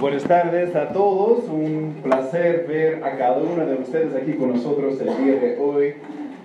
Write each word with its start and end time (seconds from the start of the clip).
Buenas 0.00 0.22
tardes 0.22 0.76
a 0.76 0.90
todos, 0.90 1.48
un 1.48 1.96
placer 2.04 2.66
ver 2.68 3.02
a 3.02 3.16
cada 3.16 3.38
uno 3.38 3.66
de 3.66 3.74
ustedes 3.74 4.14
aquí 4.14 4.34
con 4.34 4.50
nosotros 4.50 5.00
el 5.00 5.24
día 5.24 5.40
de 5.40 5.58
hoy 5.58 5.94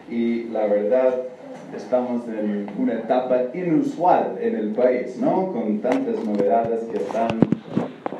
y 0.09 0.45
la 0.45 0.65
verdad 0.65 1.13
estamos 1.75 2.27
en 2.27 2.67
una 2.79 2.93
etapa 2.93 3.43
inusual 3.53 4.37
en 4.41 4.55
el 4.55 4.71
país, 4.71 5.19
¿no? 5.21 5.53
Con 5.53 5.81
tantas 5.81 6.25
novedades 6.25 6.85
que 6.85 6.97
están, 6.97 7.41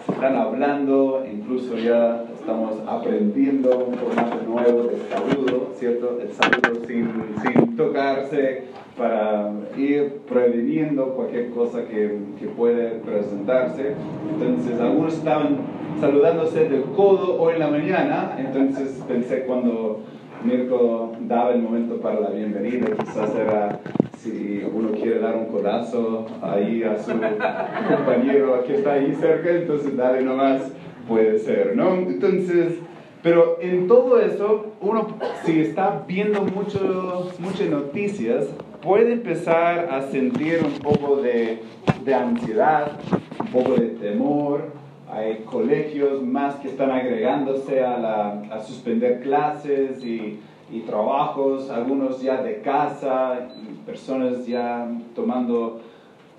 están 0.07 0.35
hablando, 0.35 1.25
incluso 1.25 1.79
ya 1.79 2.25
estamos 2.43 2.73
aprendiendo 2.85 3.85
un 3.87 3.93
formato 3.95 4.35
nuevo 4.45 4.83
de 4.83 4.97
saludo, 5.09 5.69
¿cierto? 5.77 6.19
El 6.21 6.33
saludo 6.33 6.85
sin, 6.85 7.09
sin 7.41 7.77
tocarse 7.77 8.63
para 8.97 9.49
ir 9.77 10.19
previniendo 10.27 11.13
cualquier 11.13 11.51
cosa 11.51 11.85
que, 11.85 12.19
que 12.37 12.47
puede 12.47 12.99
presentarse. 12.99 13.93
Entonces, 14.33 14.77
algunos 14.81 15.13
estaban 15.13 15.55
saludándose 16.01 16.67
del 16.67 16.83
codo 16.83 17.41
hoy 17.41 17.53
en 17.53 17.59
la 17.59 17.69
mañana, 17.69 18.35
entonces 18.37 19.01
pensé 19.07 19.45
cuando 19.45 20.01
Mirko 20.43 21.13
daba 21.21 21.51
el 21.51 21.61
momento 21.61 22.01
para 22.01 22.19
la 22.19 22.29
bienvenida, 22.31 22.87
quizás 22.99 23.33
era 23.35 23.79
si 24.17 24.61
uno 24.69 24.91
quiere 24.91 25.19
dar 25.19 25.37
un 25.37 25.45
codazo 25.45 26.25
ahí 26.41 26.83
a 26.83 26.97
su 26.97 27.11
compañero 27.95 28.63
que 28.65 28.75
está 28.75 28.93
ahí 28.93 29.15
cerca, 29.15 29.49
entonces 29.49 29.95
dale 29.95 30.23
nomás, 30.23 30.73
puede 31.07 31.39
ser, 31.39 31.75
¿no? 31.75 31.93
Entonces, 31.93 32.75
pero 33.21 33.57
en 33.61 33.87
todo 33.87 34.19
eso, 34.19 34.73
uno 34.81 35.07
si 35.45 35.61
está 35.61 36.03
viendo 36.07 36.41
mucho, 36.41 37.31
muchas 37.39 37.69
noticias, 37.69 38.47
puede 38.81 39.13
empezar 39.13 39.89
a 39.91 40.01
sentir 40.11 40.59
un 40.63 40.79
poco 40.79 41.17
de, 41.17 41.59
de 42.03 42.13
ansiedad, 42.13 42.99
un 43.39 43.47
poco 43.47 43.75
de 43.75 43.87
temor, 43.89 44.73
hay 45.13 45.43
colegios 45.45 46.21
más 46.23 46.55
que 46.55 46.69
están 46.69 46.91
agregándose 46.91 47.83
a, 47.83 47.97
la, 47.97 48.41
a 48.51 48.61
suspender 48.61 49.21
clases 49.21 50.03
y, 50.03 50.39
y, 50.71 50.79
trabajos, 50.81 51.69
algunos 51.69 52.21
ya 52.21 52.41
de 52.41 52.61
casa, 52.61 53.47
personas 53.85 54.45
ya 54.47 54.87
tomando, 55.15 55.81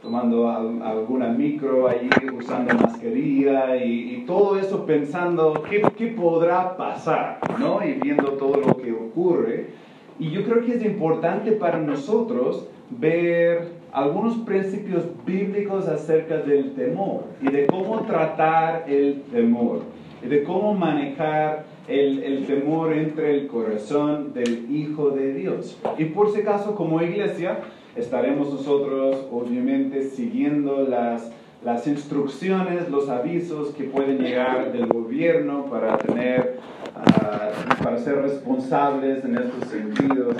tomando 0.04 0.50
alguna 0.50 1.30
micro 1.30 1.88
ahí, 1.88 2.10
usando 2.38 2.74
mascarilla 2.74 3.74
y, 3.76 4.16
y 4.16 4.24
todo 4.26 4.58
eso 4.58 4.84
pensando 4.84 5.62
qué, 5.68 5.82
qué, 5.96 6.08
podrá 6.08 6.76
pasar, 6.76 7.40
¿no? 7.58 7.82
Y 7.82 7.94
viendo 7.94 8.32
todo 8.32 8.58
lo 8.58 8.76
que 8.76 8.92
ocurre. 8.92 9.70
Y 10.18 10.30
yo 10.30 10.44
creo 10.44 10.62
que 10.62 10.74
es 10.74 10.84
importante 10.84 11.52
para 11.52 11.78
nosotros 11.78 12.68
ver 12.90 13.72
algunos 13.92 14.36
principios 14.38 15.04
bíblicos 15.24 15.88
acerca 15.88 16.36
del 16.36 16.74
temor 16.74 17.24
y 17.40 17.50
de 17.50 17.66
cómo 17.66 18.00
tratar 18.02 18.84
el 18.86 19.22
temor 19.32 19.80
y 20.22 20.28
de 20.28 20.42
cómo 20.44 20.74
manejar 20.74 21.64
el, 21.88 22.22
el, 22.22 22.46
temor 22.46 22.92
entre 22.92 23.34
el 23.34 23.46
corazón 23.46 24.34
del 24.34 24.70
Hijo 24.70 25.10
de 25.10 25.32
Dios. 25.32 25.78
Y 25.96 26.06
por 26.06 26.30
si 26.30 26.40
acaso, 26.40 26.74
como 26.74 27.00
iglesia, 27.00 27.60
estaremos 27.96 28.52
nosotros 28.52 29.26
obviamente 29.30 30.02
siguiendo 30.02 30.82
las, 30.82 31.30
las 31.64 31.86
instrucciones, 31.86 32.88
los 32.90 33.08
avisos 33.08 33.74
que 33.74 33.84
pueden 33.84 34.18
llegar 34.18 34.72
del 34.72 34.86
gobierno 34.86 35.66
para 35.66 35.96
tener, 35.98 36.58
uh, 37.06 37.82
para 37.82 37.98
ser 37.98 38.22
responsables 38.22 39.24
en 39.24 39.36
estos 39.36 39.68
sentidos 39.70 40.36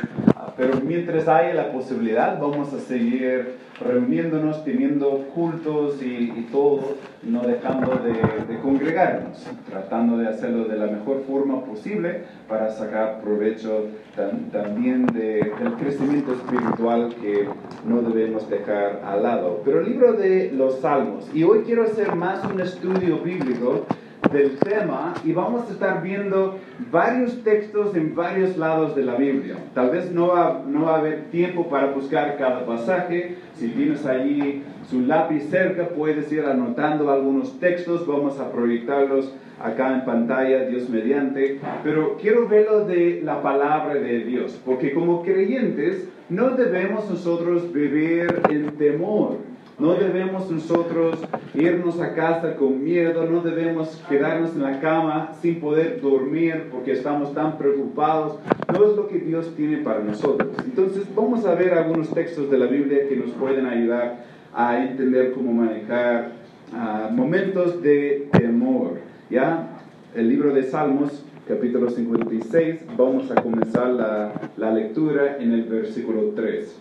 pero 0.57 0.81
mientras 0.81 1.27
haya 1.27 1.55
la 1.55 1.73
posibilidad, 1.73 2.39
vamos 2.39 2.73
a 2.73 2.79
seguir 2.79 3.57
reuniéndonos, 3.81 4.65
teniendo 4.65 5.27
cultos 5.35 6.01
y, 6.01 6.33
y 6.37 6.49
todo, 6.53 6.97
no 7.25 7.43
dejando 7.43 7.97
de, 7.97 8.13
de, 8.47 8.61
congregarnos, 8.61 9.45
tratando 9.69 10.17
de 10.17 10.29
hacerlo 10.29 10.67
de 10.67 10.77
la 10.77 10.87
mejor 10.87 11.25
forma 11.27 11.65
posible 11.65 12.23
para 12.49 12.71
sacar 12.71 13.21
provecho 13.21 13.89
tam, 14.15 14.51
también 14.53 15.07
de, 15.07 15.53
del 15.59 15.73
crecimiento 15.77 16.35
espiritual 16.35 17.13
que 17.21 17.49
no 17.85 18.03
debemos 18.03 18.49
dejar 18.49 19.01
al 19.05 19.25
lado. 19.25 19.61
Pero 19.65 19.81
el 19.81 19.87
libro 19.87 20.13
de 20.13 20.53
los 20.53 20.79
Salmos, 20.79 21.29
y 21.35 21.43
hoy 21.43 21.63
quiero 21.67 21.83
hacer 21.83 22.15
más 22.15 22.45
un 22.45 22.61
estudio 22.61 23.19
bíblico 23.19 23.87
del 24.35 24.59
tema 24.59 25.15
y 25.25 25.33
vamos 25.33 25.69
a 25.69 25.73
estar 25.73 26.03
viendo 26.03 26.59
varios 26.91 27.43
textos 27.43 27.97
en 27.97 28.15
varios 28.15 28.59
lados 28.59 28.95
de 28.95 29.05
la 29.05 29.15
Biblia. 29.15 29.57
Tal 29.73 29.91
vez 29.91 30.11
no 30.13 30.29
va, 30.29 30.63
no 30.67 30.87
va 30.87 30.97
a 30.97 30.99
haber 30.99 31.31
tiempo 31.31 31.69
para 31.69 31.93
buscar 31.93 32.37
cada 32.37 32.67
pasaje. 32.67 33.37
Si 33.55 33.69
tienes 33.69 34.05
allí 34.05 34.63
su 34.91 35.01
lápiz 35.03 35.49
cerca, 35.49 35.89
puedes 35.89 36.31
ir 36.33 36.45
anotando 36.45 37.11
algunos 37.11 37.59
textos. 37.61 38.07
Vamos 38.07 38.39
a 38.41 38.51
proyectarlos 38.51 39.33
acá 39.63 39.95
en 39.95 40.05
pantalla, 40.05 40.67
Dios 40.67 40.91
mediante. 40.91 41.61
Pero 41.83 42.17
quiero 42.21 42.49
verlo 42.49 42.85
de 42.85 43.23
la 43.25 43.41
palabra 43.41 43.95
de 43.95 44.25
Dios, 44.25 44.61
porque 44.65 44.93
como 44.93 45.23
creyentes 45.23 46.09
no 46.29 46.51
debemos 46.51 47.09
nosotros 47.09 47.73
vivir 47.73 48.43
en 48.51 48.77
temor 48.77 49.39
no 49.79 49.95
debemos 49.95 50.51
nosotros 50.51 51.19
irnos 51.55 52.01
a 52.01 52.15
casa 52.15 52.55
con 52.55 52.83
miedo, 52.83 53.27
no 53.29 53.41
debemos 53.41 54.01
quedarnos 54.09 54.55
en 54.55 54.63
la 54.63 54.81
cama 54.81 55.33
sin 55.43 55.61
poder 55.61 56.01
dormir 56.01 56.69
porque 56.71 56.93
estamos 56.93 57.35
tan 57.35 57.59
preocupados. 57.59 58.39
No 58.73 58.89
es 58.89 58.97
lo 58.97 59.09
que 59.09 59.19
Dios 59.19 59.53
tiene 59.57 59.79
para 59.79 60.01
nosotros. 60.01 60.51
Entonces 60.65 61.05
vamos 61.15 61.45
a 61.45 61.55
ver 61.55 61.75
algunos 61.75 62.09
textos 62.11 62.51
de 62.51 62.59
la 62.59 62.67
Biblia 62.67 63.09
que 63.09 63.17
nos 63.17 63.31
pueden 63.31 63.67
ayudar 63.67 64.25
a 64.55 64.81
entender 64.85 65.33
cómo 65.33 65.53
manejar 65.53 66.33
uh, 66.73 67.13
momentos 67.13 67.83
de 67.83 68.29
temor. 68.31 68.99
¿Ya? 69.29 69.71
El 70.15 70.29
libro 70.29 70.55
de 70.55 70.63
Salmos, 70.63 71.25
capítulo 71.49 71.91
56, 71.91 72.83
vamos 72.97 73.29
a 73.33 73.35
comenzar 73.43 73.89
la, 73.89 74.33
la 74.57 74.73
lectura 74.73 75.39
en 75.41 75.53
el 75.53 75.65
versículo 75.65 76.31
3. 76.37 76.79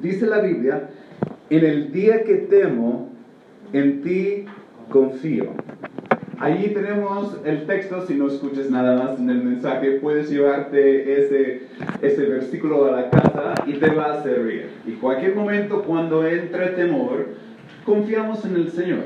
Dice 0.00 0.26
la 0.26 0.40
Biblia, 0.40 0.88
en 1.50 1.64
el 1.64 1.92
día 1.92 2.24
que 2.24 2.34
temo, 2.34 3.10
en 3.72 4.02
ti 4.02 4.46
confío. 4.90 5.50
Allí 6.40 6.68
tenemos 6.74 7.36
el 7.44 7.64
texto, 7.66 8.06
si 8.06 8.14
no 8.14 8.28
escuchas 8.28 8.68
nada 8.68 9.02
más 9.02 9.18
en 9.18 9.30
el 9.30 9.42
mensaje, 9.42 9.92
puedes 9.92 10.30
llevarte 10.30 11.20
ese, 11.20 11.62
ese 12.02 12.26
versículo 12.26 12.86
a 12.86 13.00
la 13.00 13.10
casa 13.10 13.54
y 13.66 13.74
te 13.74 13.90
va 13.90 14.14
a 14.14 14.22
servir. 14.22 14.68
Y 14.86 14.92
cualquier 14.92 15.34
momento 15.36 15.82
cuando 15.84 16.26
entre 16.26 16.68
temor, 16.70 17.28
confiamos 17.84 18.44
en 18.44 18.56
el 18.56 18.70
Señor. 18.70 19.04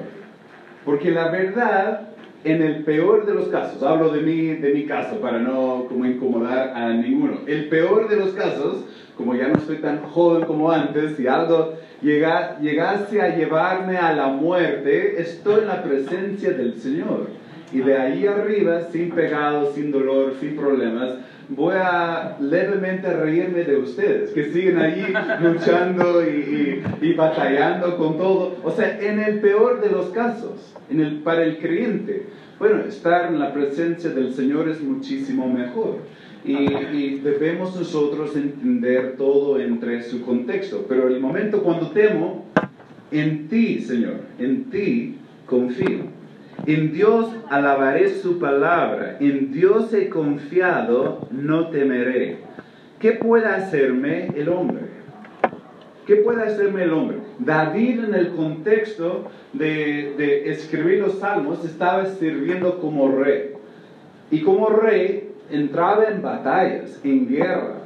Porque 0.85 1.11
la 1.11 1.31
verdad, 1.31 2.09
en 2.45 2.63
el 2.63 2.85
peor 2.85 3.27
de 3.27 3.35
los 3.35 3.49
casos, 3.49 3.83
hablo 3.83 4.11
de 4.11 4.23
mí, 4.23 4.55
de 4.55 4.73
mi 4.73 4.85
caso 4.85 5.17
para 5.21 5.39
no 5.39 5.87
como 5.89 6.07
incomodar 6.07 6.73
a 6.75 6.93
ninguno, 6.93 7.41
el 7.47 7.69
peor 7.69 8.09
de 8.09 8.17
los 8.17 8.31
casos, 8.31 8.85
como 9.17 9.35
ya 9.35 9.49
no 9.49 9.61
soy 9.61 9.77
tan 9.77 10.03
joven 10.03 10.45
como 10.45 10.71
antes, 10.71 11.17
si 11.17 11.27
algo 11.27 11.75
llega, 12.01 12.59
llegase 12.61 13.21
a 13.21 13.37
llevarme 13.37 13.97
a 13.97 14.15
la 14.15 14.29
muerte, 14.29 15.21
estoy 15.21 15.63
en 15.63 15.67
la 15.67 15.83
presencia 15.83 16.53
del 16.53 16.81
Señor. 16.81 17.27
Y 17.73 17.81
de 17.81 17.97
ahí 17.99 18.27
arriba, 18.27 18.81
sin 18.91 19.11
pecado, 19.11 19.73
sin 19.75 19.91
dolor, 19.91 20.35
sin 20.41 20.57
problemas, 20.57 21.17
voy 21.49 21.75
a 21.77 22.37
levemente 22.41 23.11
reírme 23.13 23.65
de 23.65 23.77
ustedes, 23.79 24.31
que 24.31 24.53
siguen 24.53 24.79
ahí 24.79 25.13
luchando 25.43 26.23
y, 26.23 26.83
y, 27.01 27.07
y, 27.07 27.13
batallando 27.15 27.97
con 27.97 28.19
todo. 28.19 28.57
O 28.63 28.71
sea, 28.71 28.99
en 29.01 29.21
el 29.21 29.41
peor 29.41 29.81
de 29.81 29.91
los 29.91 30.11
casos, 30.11 30.75
en 30.91 31.01
el, 31.01 31.17
para 31.21 31.45
el 31.45 31.59
creyente, 31.59 32.27
bueno, 32.59 32.81
estar 32.85 33.33
en 33.33 33.39
la 33.39 33.53
presencia 33.53 34.11
del 34.11 34.35
Señor 34.35 34.69
es 34.69 34.81
muchísimo 34.81 35.49
mejor. 35.49 35.99
Y, 36.45 36.53
y, 36.53 37.21
debemos 37.23 37.75
nosotros 37.77 38.37
entender 38.37 39.17
todo 39.17 39.59
entre 39.61 40.03
su 40.03 40.23
contexto. 40.23 40.85
Pero 40.89 41.09
el 41.09 41.21
momento 41.21 41.63
cuando 41.63 41.91
temo, 41.91 42.47
en 43.11 43.49
ti, 43.49 43.81
Señor, 43.81 44.21
en 44.39 44.65
ti 44.65 45.17
confío. 45.47 46.18
En 46.69 46.93
Dios 46.93 47.35
alabaré 47.49 48.11
su 48.11 48.39
palabra, 48.39 49.17
en 49.21 49.53
Dios 49.53 49.91
he 49.95 50.11
confiado, 50.11 51.27
no 51.31 51.69
temeré. 51.71 52.41
¿Qué 52.99 53.13
puede 53.13 53.47
hacerme 53.47 54.29
el 54.37 54.51
hombre? 54.51 54.83
¿Qué 56.07 56.17
puede 56.17 56.43
hacerme 56.43 56.83
el 56.83 56.93
hombre? 56.93 57.21
David 57.39 58.05
en 58.05 58.15
el 58.15 58.33
contexto 58.33 59.31
de, 59.55 60.13
de 60.19 60.51
escribir 60.51 60.99
los 61.01 61.21
salmos 61.21 61.65
estaba 61.65 62.05
sirviendo 62.05 62.79
como 62.81 63.13
rey. 63.13 63.55
Y 64.31 64.43
como 64.43 64.69
rey 64.69 65.33
entraba 65.51 66.05
en 66.05 66.21
batallas, 66.21 67.01
en 67.03 67.29
guerra. 67.29 67.77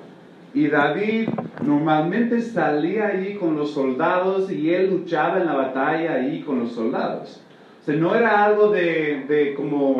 Y 0.54 0.66
David 0.66 1.28
normalmente 1.64 2.40
salía 2.40 3.06
allí 3.06 3.34
con 3.34 3.54
los 3.54 3.70
soldados 3.70 4.50
y 4.50 4.74
él 4.74 4.90
luchaba 4.90 5.38
en 5.38 5.46
la 5.46 5.54
batalla 5.54 6.14
allí 6.14 6.40
con 6.40 6.58
los 6.58 6.72
soldados. 6.72 7.40
Sea, 7.84 7.96
no 7.96 8.14
era 8.14 8.44
algo 8.44 8.70
de, 8.70 9.24
de 9.28 9.54
como 9.54 9.98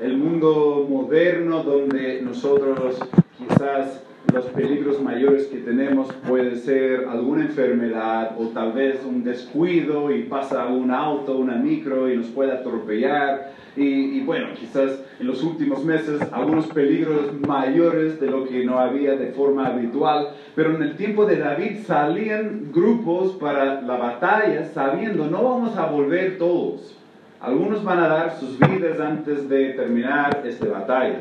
el 0.00 0.16
mundo 0.16 0.86
moderno 0.88 1.62
donde 1.62 2.22
nosotros 2.22 2.98
quizás 3.36 4.02
los 4.32 4.46
peligros 4.46 5.02
mayores 5.02 5.46
que 5.48 5.58
tenemos 5.58 6.10
puede 6.26 6.56
ser 6.56 7.04
alguna 7.06 7.42
enfermedad 7.42 8.34
o 8.38 8.46
tal 8.48 8.72
vez 8.72 9.04
un 9.04 9.24
descuido 9.24 10.10
y 10.10 10.22
pasa 10.22 10.68
un 10.68 10.90
auto, 10.90 11.36
una 11.36 11.56
micro 11.56 12.10
y 12.10 12.16
nos 12.16 12.28
puede 12.28 12.52
atropellar. 12.52 13.52
Y, 13.76 13.84
y, 13.84 14.20
bueno, 14.24 14.48
quizás 14.58 14.98
en 15.20 15.26
los 15.26 15.42
últimos 15.44 15.84
meses 15.84 16.20
algunos 16.32 16.66
peligros 16.68 17.38
mayores 17.46 18.18
de 18.18 18.30
lo 18.30 18.48
que 18.48 18.64
no 18.64 18.78
había 18.78 19.16
de 19.16 19.32
forma 19.32 19.66
habitual, 19.66 20.30
pero 20.54 20.74
en 20.74 20.82
el 20.82 20.96
tiempo 20.96 21.26
de 21.26 21.36
David 21.36 21.80
salían 21.86 22.72
grupos 22.72 23.32
para 23.32 23.82
la 23.82 23.96
batalla 23.98 24.64
sabiendo 24.64 25.26
no 25.26 25.42
vamos 25.42 25.76
a 25.76 25.86
volver 25.86 26.38
todos. 26.38 26.97
Algunos 27.40 27.84
van 27.84 28.00
a 28.00 28.08
dar 28.08 28.36
sus 28.38 28.58
vidas 28.58 28.98
antes 28.98 29.48
de 29.48 29.70
terminar 29.74 30.42
esta 30.44 30.66
batalla. 30.66 31.20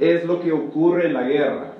Es 0.00 0.24
lo 0.24 0.40
que 0.40 0.50
ocurre 0.50 1.08
en 1.08 1.14
la 1.14 1.24
guerra 1.24 1.72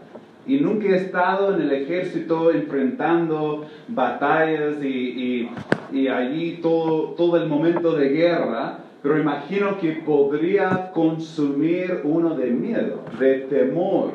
y 0.47 0.61
nunca 0.61 0.89
he 0.89 0.97
estado 0.97 1.55
en 1.55 1.63
el 1.63 1.73
ejército 1.73 2.51
enfrentando 2.51 3.67
batallas 3.89 4.83
y, 4.83 5.51
y, 5.93 6.09
allí 6.09 6.59
todo, 6.63 7.11
todo 7.11 7.37
el 7.37 7.49
momento 7.49 7.93
de 7.95 8.09
guerra, 8.09 8.79
pero 9.03 9.19
imagino 9.19 9.79
que 9.79 9.93
podría 9.93 10.91
consumir 10.93 12.01
uno 12.05 12.35
de 12.35 12.47
miedo, 12.51 13.05
de 13.19 13.41
temor 13.41 14.13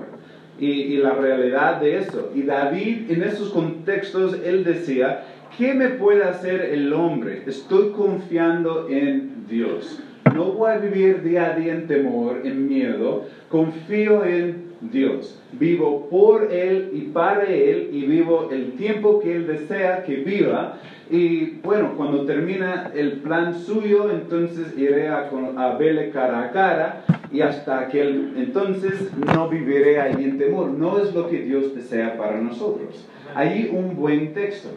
y, 0.60 0.70
y 0.70 0.98
la 0.98 1.14
realidad 1.14 1.80
de 1.80 1.98
eso. 1.98 2.32
Y 2.36 2.44
David 2.44 3.12
en 3.12 3.24
esos 3.24 3.50
contextos, 3.50 4.38
él 4.44 4.64
decía, 4.64 5.24
¿qué 5.58 5.74
me 5.74 5.90
puede 5.90 6.24
hacer 6.24 6.62
el 6.62 6.92
hombre? 6.94 7.44
Estoy 7.46 7.92
confiando 7.92 8.88
en 8.90 9.46
Dios. 9.48 10.02
No 10.34 10.46
voy 10.54 10.72
a 10.72 10.78
vivir 10.78 11.22
día 11.22 11.54
a 11.54 11.56
día 11.56 11.74
en 11.74 11.88
temor, 11.88 12.42
en 12.44 12.68
miedo, 12.68 13.26
confío 13.50 14.26
en 14.26 14.74
Dios. 14.82 15.40
Vivo 15.52 16.08
por 16.10 16.52
Él 16.52 16.90
y 16.94 17.02
para 17.02 17.44
Él 17.44 17.90
y 17.92 18.06
vivo 18.06 18.50
el 18.52 18.74
tiempo 18.74 19.20
que 19.20 19.36
Él 19.36 19.48
desea 19.48 20.04
que 20.04 20.16
viva. 20.18 20.80
Y 21.12 21.58
bueno, 21.62 21.94
cuando 21.96 22.26
termina 22.26 22.92
el 22.96 23.22
plan 23.22 23.54
suyo, 23.54 24.10
entonces 24.10 24.76
iré 24.78 25.10
a, 25.10 25.30
verle 25.78 26.10
cara 26.10 26.46
a 26.46 26.52
cara 26.52 27.06
y 27.32 27.42
hasta 27.42 27.88
que 27.90 28.02
entonces 28.02 29.12
no 29.18 29.50
viviré 29.50 30.00
ahí 30.00 30.24
en 30.24 30.40
temor. 30.40 30.70
No 30.70 31.00
es 31.00 31.14
lo 31.14 31.30
que 31.30 31.42
Dios 31.42 31.76
desea 31.76 32.18
para 32.18 32.40
nosotros. 32.40 33.06
Ahí 33.36 33.70
un 33.72 33.96
buen 33.96 34.34
texto. 34.34 34.70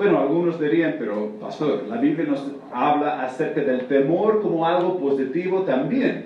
Bueno, 0.00 0.18
algunos 0.18 0.58
dirían, 0.58 0.96
pero 0.98 1.32
pastor, 1.38 1.84
la 1.86 1.98
Biblia 1.98 2.24
nos 2.26 2.42
habla 2.72 3.22
acerca 3.22 3.60
del 3.60 3.82
temor 3.82 4.40
como 4.40 4.64
algo 4.64 4.98
positivo 4.98 5.60
también. 5.64 6.24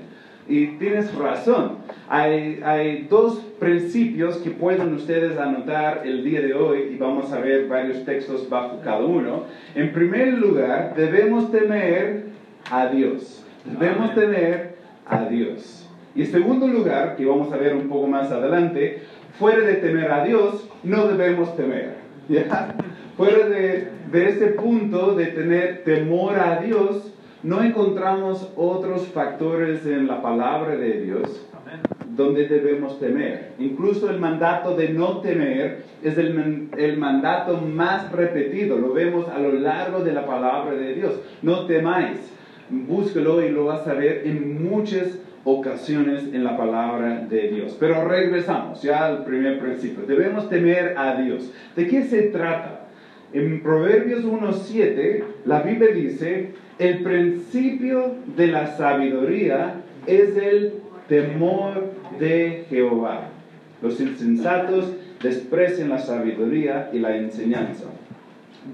Y 0.48 0.78
tienes 0.78 1.12
razón. 1.12 1.78
Hay, 2.08 2.60
hay, 2.64 3.08
dos 3.10 3.40
principios 3.58 4.36
que 4.36 4.50
pueden 4.50 4.94
ustedes 4.94 5.36
anotar 5.38 6.02
el 6.04 6.22
día 6.22 6.40
de 6.40 6.54
hoy 6.54 6.92
y 6.94 6.98
vamos 6.98 7.32
a 7.32 7.40
ver 7.40 7.66
varios 7.66 8.04
textos 8.04 8.48
bajo 8.48 8.80
cada 8.80 9.04
uno. 9.04 9.42
En 9.74 9.92
primer 9.92 10.34
lugar, 10.34 10.94
debemos 10.94 11.50
temer 11.50 12.26
a 12.70 12.86
Dios. 12.86 13.44
Debemos 13.64 14.14
temer 14.14 14.76
a 15.04 15.24
Dios. 15.24 15.90
Y 16.14 16.20
en 16.20 16.26
segundo 16.28 16.68
lugar, 16.68 17.16
que 17.16 17.26
vamos 17.26 17.52
a 17.52 17.56
ver 17.56 17.74
un 17.74 17.88
poco 17.88 18.06
más 18.06 18.30
adelante, 18.30 19.02
fuera 19.36 19.62
de 19.62 19.74
temer 19.74 20.12
a 20.12 20.24
Dios, 20.24 20.70
no 20.84 21.08
debemos 21.08 21.56
temer. 21.56 22.04
¿ya? 22.28 22.76
Fuera 23.16 23.48
de, 23.48 23.88
de 24.10 24.28
ese 24.28 24.46
punto 24.48 25.14
de 25.14 25.26
tener 25.26 25.84
temor 25.84 26.36
a 26.36 26.60
Dios, 26.60 27.12
no 27.42 27.62
encontramos 27.62 28.52
otros 28.56 29.06
factores 29.08 29.86
en 29.86 30.06
la 30.06 30.20
palabra 30.20 30.76
de 30.76 31.02
Dios 31.02 31.46
donde 32.16 32.46
debemos 32.48 32.98
temer. 33.00 33.52
Incluso 33.58 34.10
el 34.10 34.18
mandato 34.18 34.76
de 34.76 34.90
no 34.90 35.20
temer 35.20 35.84
es 36.02 36.16
el, 36.18 36.68
el, 36.76 36.96
mandato 36.96 37.60
más 37.60 38.12
repetido. 38.12 38.78
Lo 38.78 38.92
vemos 38.92 39.28
a 39.28 39.38
lo 39.38 39.52
largo 39.52 40.00
de 40.00 40.12
la 40.12 40.26
palabra 40.26 40.74
de 40.74 40.94
Dios. 40.94 41.20
No 41.42 41.66
temáis. 41.66 42.32
Búsquelo 42.70 43.42
y 43.44 43.50
lo 43.50 43.66
vas 43.66 43.86
a 43.86 43.94
ver 43.94 44.22
en 44.24 44.68
muchas 44.70 45.18
ocasiones 45.44 46.24
en 46.32 46.44
la 46.44 46.56
palabra 46.56 47.26
de 47.28 47.48
Dios. 47.48 47.76
Pero 47.78 48.06
regresamos 48.06 48.82
ya 48.82 49.06
al 49.06 49.24
primer 49.24 49.58
principio. 49.58 50.06
Debemos 50.06 50.48
temer 50.48 50.94
a 50.96 51.16
Dios. 51.16 51.52
¿De 51.76 51.86
qué 51.86 52.04
se 52.04 52.22
trata? 52.22 52.83
En 53.34 53.60
Proverbios 53.62 54.24
1.7 54.24 55.24
la 55.44 55.60
Biblia 55.62 55.88
dice, 55.88 56.50
el 56.78 57.02
principio 57.02 58.14
de 58.36 58.46
la 58.46 58.76
sabiduría 58.76 59.82
es 60.06 60.36
el 60.36 60.74
temor 61.08 61.90
de 62.20 62.64
Jehová. 62.70 63.30
Los 63.82 64.00
insensatos 64.00 64.92
desprecian 65.20 65.88
la 65.88 65.98
sabiduría 65.98 66.90
y 66.92 67.00
la 67.00 67.16
enseñanza. 67.16 67.86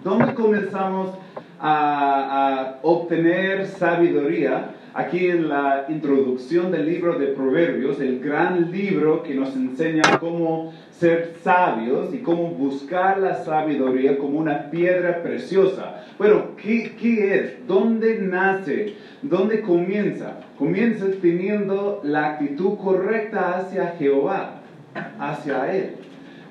¿Dónde 0.05 0.35
comenzamos 0.35 1.11
a, 1.59 2.77
obtener 2.83 3.67
sabiduría? 3.67 4.75
Aquí 4.93 5.29
en 5.29 5.49
la 5.49 5.87
introducción 5.89 6.73
del 6.73 6.87
libro 6.87 7.17
de 7.17 7.29
Proverbios, 7.29 8.01
el 8.01 8.19
gran 8.19 8.73
libro 8.73 9.23
que 9.23 9.35
nos 9.35 9.55
enseña 9.55 10.03
cómo 10.19 10.73
ser 10.91 11.35
sabios 11.45 12.13
y 12.13 12.19
cómo 12.19 12.49
buscar 12.49 13.19
la 13.19 13.37
sabiduría 13.37 14.19
como 14.19 14.39
una 14.41 14.69
piedra 14.69 15.23
preciosa. 15.23 16.05
Bueno, 16.19 16.57
¿qué, 16.61 16.97
qué 17.01 17.35
es? 17.37 17.67
¿Dónde 17.69 18.19
nace? 18.19 18.95
¿Dónde 19.23 19.61
comienza? 19.61 20.41
Comienza 20.59 21.07
teniendo 21.23 22.01
la 22.03 22.33
actitud 22.33 22.77
correcta 22.77 23.59
hacia 23.59 23.95
Jehová, 23.97 24.61
hacia 25.21 25.73
Él. 25.73 25.95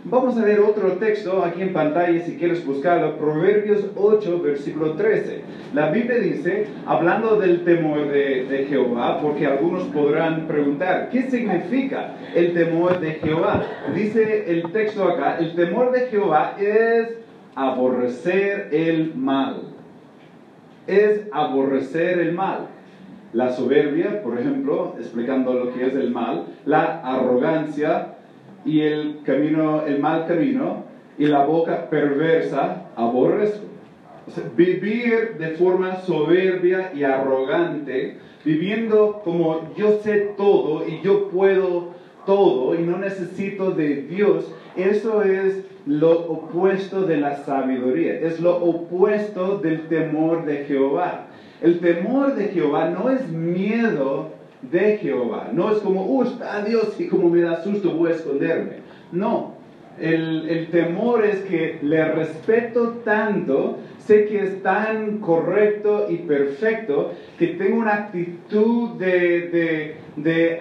Vamos 0.06 0.38
a 0.38 0.46
ver 0.46 0.62
otro 0.62 0.94
texto 0.94 1.44
aquí 1.44 1.62
en 1.62 1.74
pantalla 1.74 2.22
si 2.22 2.38
quieres 2.38 2.66
buscarlo, 2.66 3.18
Proverbios 3.18 3.86
8, 3.98 4.42
versículo 4.42 4.94
13. 4.94 5.42
La 5.74 5.92
Biblia 5.92 6.20
dice, 6.20 6.68
hablando 6.86 7.36
del 7.36 7.66
temor 7.66 8.08
de, 8.10 8.46
de, 8.46 8.66
Jehová, 8.68 9.20
porque 9.22 9.46
algunos 9.46 9.84
podrán 9.88 10.48
preguntar, 10.48 11.10
¿qué 11.12 11.24
significa 11.24 12.16
el 12.34 12.54
temor 12.54 13.02
de 13.02 13.16
Jehová? 13.16 13.62
Dice 13.94 14.50
el 14.50 14.72
texto 14.72 15.04
acá, 15.04 15.38
el 15.38 15.54
temor 15.56 15.92
de 15.92 16.08
Jehová 16.08 16.56
es 16.58 17.18
aborrecer 17.56 18.70
el 18.72 19.14
mal. 19.16 19.64
Es 20.88 21.28
aborrecer 21.34 22.20
el 22.20 22.32
mal. 22.32 22.70
La 23.34 23.52
soberbia, 23.52 24.24
por 24.24 24.40
ejemplo, 24.40 24.96
explicando 24.98 25.54
lo 25.54 25.74
que 25.74 25.86
es 25.86 25.94
el 25.94 26.12
mal, 26.12 26.46
la 26.66 27.02
arrogancia, 27.02 28.16
y 28.66 28.82
el 28.82 29.20
camino, 29.24 29.86
el 29.86 30.00
mal 30.00 30.28
camino, 30.28 30.84
y 31.18 31.26
la 31.26 31.46
boca 31.46 31.90
perversa, 31.90 32.90
aborrezco. 32.96 33.66
vivir 34.56 35.38
de 35.40 35.50
forma 35.58 36.02
soberbia 36.02 36.92
y 36.94 37.04
arrogante, 37.04 38.18
viviendo 38.46 39.22
como 39.24 39.74
yo 39.76 40.00
sé 40.02 40.34
todo 40.38 40.88
y 40.88 41.02
yo 41.02 41.30
puedo 41.30 41.90
todo 42.26 42.76
y 42.76 42.84
no 42.84 42.98
necesito 43.00 43.72
de 43.72 44.04
Dios, 44.04 44.54
eso 44.76 45.24
es 45.24 45.66
lo 45.86 46.12
opuesto 46.12 47.02
de 47.02 47.18
la 47.18 47.38
sabiduría, 47.38 48.20
es 48.20 48.40
lo 48.40 48.58
opuesto 48.58 49.58
del 49.58 49.88
temor 49.88 50.46
de 50.46 50.66
Jehová. 50.66 51.28
El 51.62 51.80
temor 51.80 52.36
de 52.36 52.50
Jehová 52.50 52.90
no 52.90 53.10
es 53.10 53.28
miedo 53.30 54.39
de 54.62 54.98
Jehová. 54.98 55.50
No 55.54 55.72
es 55.72 55.80
como, 55.80 56.06
uh, 56.06 56.24
está 56.24 56.64
Dios 56.64 56.96
y 57.00 57.08
como 57.08 57.30
me 57.30 57.42
da 57.42 57.64
susto 57.64 57.92
voy 57.92 58.12
a 58.12 58.16
esconderme. 58.16 58.80
No, 59.12 59.56
el, 60.00 60.48
el, 60.50 60.68
temor 60.68 61.26
es 61.26 61.40
que 61.42 61.80
le 61.82 62.12
respeto 62.12 63.02
tanto, 63.04 63.80
sé 64.00 64.26
que 64.26 64.44
es 64.44 64.64
tan 64.64 65.20
correcto 65.20 66.08
y 66.10 66.18
perfecto, 66.18 67.14
que 67.38 67.48
tengo 67.48 67.80
una 67.80 67.96
actitud 67.96 68.92
de, 68.98 69.50
de, 69.50 69.96
de 70.16 70.60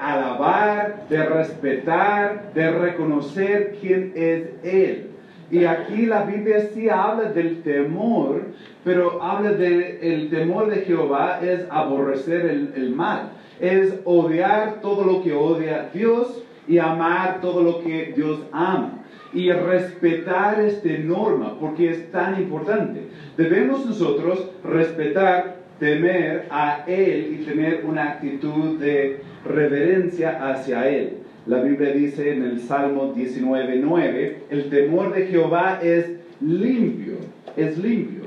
de 1.09 1.25
respetar, 1.25 2.53
de 2.55 2.71
reconocer 2.71 3.77
quién 3.81 4.13
es 4.15 4.49
Él. 4.65 5.11
Y 5.51 5.65
aquí 5.65 6.05
la 6.05 6.25
Biblia 6.25 6.69
sí 6.75 6.91
habla 6.91 7.33
del 7.33 7.63
temor, 7.63 8.43
pero 8.85 9.23
habla 9.23 9.53
del 9.53 9.99
el 10.03 10.31
temor 10.31 10.69
de 10.69 10.83
Jehová 10.83 11.41
es 11.43 11.65
aborrecer 11.71 12.45
el, 12.45 12.73
el 12.77 12.91
mal 12.91 13.31
es 13.61 13.95
odiar 14.05 14.81
todo 14.81 15.05
lo 15.05 15.23
que 15.23 15.33
odia 15.33 15.91
Dios 15.93 16.43
y 16.67 16.79
amar 16.79 17.41
todo 17.41 17.63
lo 17.63 17.83
que 17.83 18.13
Dios 18.15 18.41
ama. 18.53 19.05
Y 19.33 19.51
respetar 19.53 20.61
esta 20.61 20.89
norma, 21.05 21.59
porque 21.61 21.91
es 21.91 22.11
tan 22.11 22.41
importante. 22.41 23.03
Debemos 23.37 23.85
nosotros 23.85 24.51
respetar, 24.65 25.57
temer 25.79 26.47
a 26.51 26.85
Él 26.87 27.39
y 27.39 27.45
tener 27.45 27.85
una 27.87 28.13
actitud 28.13 28.79
de 28.79 29.21
reverencia 29.45 30.49
hacia 30.51 30.89
Él. 30.89 31.19
La 31.47 31.63
Biblia 31.63 31.93
dice 31.93 32.33
en 32.33 32.43
el 32.43 32.61
Salmo 32.61 33.15
19.9, 33.15 34.33
el 34.51 34.71
temor 34.71 35.15
de 35.15 35.27
Jehová 35.27 35.81
es 35.83 36.11
limpio, 36.41 37.15
es 37.57 37.79
limpio 37.79 38.18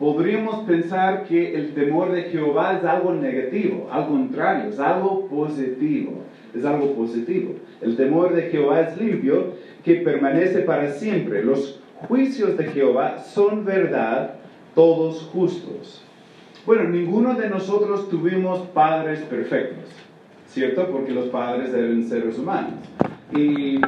podríamos 0.00 0.64
pensar 0.64 1.24
que 1.24 1.54
el 1.54 1.74
temor 1.74 2.10
de 2.10 2.22
Jehová 2.22 2.78
es 2.78 2.84
algo 2.84 3.12
negativo, 3.12 3.86
al 3.92 4.08
contrario, 4.08 4.70
es 4.70 4.80
algo 4.80 5.26
positivo, 5.26 6.22
es 6.54 6.64
algo 6.64 6.94
positivo. 6.94 7.52
El 7.82 7.96
temor 7.96 8.34
de 8.34 8.44
Jehová 8.44 8.80
es 8.80 8.98
limpio 8.98 9.52
que 9.84 9.96
permanece 9.96 10.60
para 10.60 10.90
siempre. 10.90 11.44
Los 11.44 11.80
juicios 12.08 12.56
de 12.56 12.64
Jehová 12.68 13.18
son 13.18 13.66
verdad, 13.66 14.36
todos 14.74 15.28
justos. 15.34 16.02
Bueno, 16.64 16.88
ninguno 16.88 17.34
de 17.34 17.50
nosotros 17.50 18.08
tuvimos 18.08 18.60
padres 18.68 19.20
perfectos, 19.20 19.84
¿cierto? 20.46 20.86
Porque 20.90 21.12
los 21.12 21.26
padres 21.26 21.74
eran 21.74 22.02
seres 22.04 22.38
humanos. 22.38 22.80
Y 23.36 23.78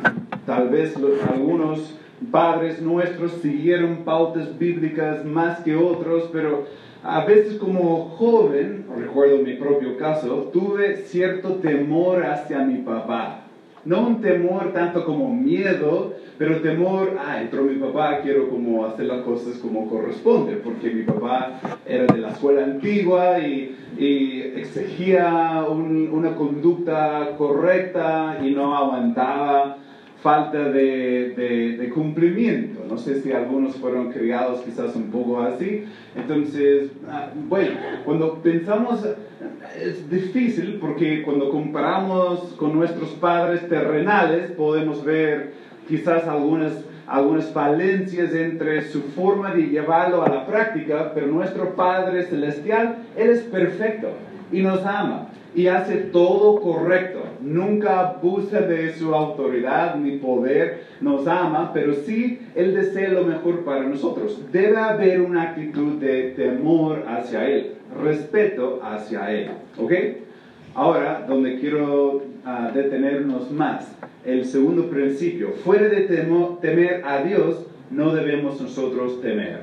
tal 0.44 0.68
vez 0.68 0.94
algunos 1.26 1.98
padres 2.30 2.80
nuestros 2.80 3.32
siguieron 3.42 3.98
pautas 4.04 4.58
bíblicas 4.58 5.24
más 5.24 5.60
que 5.60 5.74
otros, 5.74 6.28
pero 6.32 6.66
a 7.02 7.24
veces 7.24 7.58
como 7.58 8.10
joven, 8.16 8.86
recuerdo 8.96 9.38
mi 9.38 9.54
propio 9.54 9.96
caso, 9.96 10.50
tuve 10.52 10.96
cierto 10.96 11.54
temor 11.56 12.24
hacia 12.24 12.60
mi 12.60 12.78
papá. 12.78 13.40
No 13.84 14.06
un 14.06 14.20
temor 14.20 14.72
tanto 14.72 15.04
como 15.04 15.34
miedo, 15.34 16.14
pero 16.38 16.60
temor, 16.60 17.18
ah, 17.18 17.42
entró 17.42 17.64
mi 17.64 17.74
papá, 17.74 18.20
quiero 18.22 18.48
como 18.48 18.86
hacer 18.86 19.06
las 19.06 19.22
cosas 19.22 19.58
como 19.58 19.88
corresponde, 19.88 20.54
porque 20.56 20.90
mi 20.90 21.02
papá 21.02 21.60
era 21.84 22.06
de 22.06 22.20
la 22.20 22.28
escuela 22.30 22.64
antigua 22.64 23.40
y, 23.40 23.78
exigía 24.56 25.64
una 25.68 26.34
conducta 26.34 27.34
correcta 27.36 28.38
y 28.42 28.50
no 28.50 28.74
aguantaba 28.74 29.76
falta 30.22 30.70
de, 30.70 31.90
cumplimiento. 31.92 32.84
No 32.88 32.96
sé 32.96 33.20
si 33.20 33.32
algunos 33.32 33.76
fueron 33.76 34.12
criados 34.12 34.60
quizás 34.60 34.94
un 34.94 35.10
poco 35.10 35.40
así. 35.40 35.84
Entonces, 36.14 36.90
ah, 37.10 37.28
bueno, 37.48 37.72
cuando 38.04 38.34
pensamos, 38.36 39.04
es 39.78 40.08
difícil 40.08 40.78
porque 40.80 41.22
cuando 41.22 41.50
comparamos 41.50 42.54
con 42.56 42.74
nuestros 42.74 43.10
padres 43.10 43.68
terrenales 43.68 44.52
podemos 44.52 45.04
ver 45.04 45.52
quizás 45.88 46.26
algunas, 46.28 46.72
algunas 47.06 47.50
falencias 47.50 48.32
entre 48.32 48.82
su 48.82 49.02
forma 49.02 49.52
de 49.52 49.62
llevarlo 49.62 50.22
a 50.22 50.28
la 50.28 50.46
práctica, 50.46 51.10
pero 51.14 51.26
nuestro 51.26 51.74
Padre 51.74 52.22
Celestial, 52.24 52.98
Él 53.16 53.30
es 53.30 53.40
perfecto 53.40 54.08
y 54.52 54.60
nos 54.62 54.84
ama 54.86 55.28
y 55.54 55.66
hace 55.66 55.96
todo 55.96 56.60
correcto. 56.60 57.21
Nunca 57.42 58.00
abusa 58.00 58.60
de 58.60 58.94
su 58.94 59.14
autoridad 59.14 59.96
ni 59.96 60.18
poder, 60.18 60.84
nos 61.00 61.26
ama, 61.26 61.72
pero 61.74 61.94
sí 61.94 62.38
Él 62.54 62.74
desea 62.74 63.10
lo 63.10 63.24
mejor 63.24 63.64
para 63.64 63.82
nosotros. 63.82 64.40
Debe 64.52 64.76
haber 64.76 65.20
una 65.20 65.42
actitud 65.42 65.94
de 65.94 66.30
temor 66.36 67.04
hacia 67.08 67.48
Él, 67.48 67.72
respeto 68.02 68.80
hacia 68.82 69.30
Él. 69.32 69.50
¿Ok? 69.78 69.92
Ahora, 70.74 71.24
donde 71.28 71.58
quiero 71.58 72.22
ah, 72.44 72.70
detenernos 72.72 73.50
más, 73.50 73.92
el 74.24 74.44
segundo 74.44 74.88
principio, 74.88 75.50
fuera 75.64 75.88
de 75.88 76.02
temer 76.60 77.02
a 77.04 77.22
Dios, 77.22 77.66
no 77.90 78.14
debemos 78.14 78.60
nosotros 78.60 79.20
temer. 79.20 79.60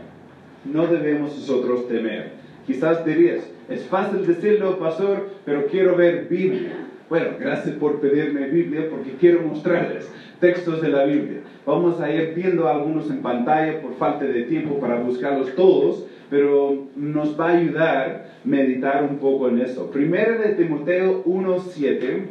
No 0.66 0.86
debemos 0.88 1.36
nosotros 1.36 1.88
temer. 1.88 2.32
Quizás 2.68 3.04
dirías, 3.06 3.40
es 3.70 3.84
fácil 3.86 4.28
decirlo, 4.28 4.78
pastor, 4.78 5.30
pero 5.46 5.66
quiero 5.66 5.96
ver 5.96 6.28
Biblia. 6.30 6.79
Bueno, 7.10 7.30
gracias 7.40 7.76
por 7.78 8.00
pedirme 8.00 8.50
Biblia 8.50 8.88
porque 8.88 9.14
quiero 9.20 9.42
mostrarles 9.42 10.14
textos 10.40 10.80
de 10.80 10.90
la 10.90 11.06
Biblia. 11.06 11.40
Vamos 11.66 12.00
a 12.00 12.12
ir 12.12 12.34
viendo 12.36 12.68
algunos 12.68 13.10
en 13.10 13.24
pantalla 13.24 13.82
por 13.82 13.96
falta 13.96 14.26
de 14.26 14.44
tiempo 14.44 14.80
para 14.80 15.00
buscarlos 15.00 15.56
todos, 15.56 16.06
pero 16.30 16.86
nos 16.96 17.40
va 17.40 17.50
a 17.50 17.58
ayudar 17.58 18.30
meditar 18.44 19.04
un 19.04 19.18
poco 19.18 19.48
en 19.50 19.60
eso. 19.60 19.90
Primero 19.90 20.38
de 20.38 20.50
Timoteo 20.50 21.24
1.7, 21.26 22.28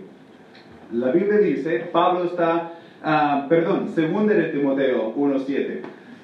la 0.93 1.11
Biblia 1.11 1.39
dice, 1.39 1.81
Pablo 1.91 2.27
está, 2.27 2.75
ah, 3.03 3.47
perdón, 3.49 3.89
segundo 3.89 4.33
de 4.33 4.45
Timoteo 4.45 5.13
1.7. 5.17 5.81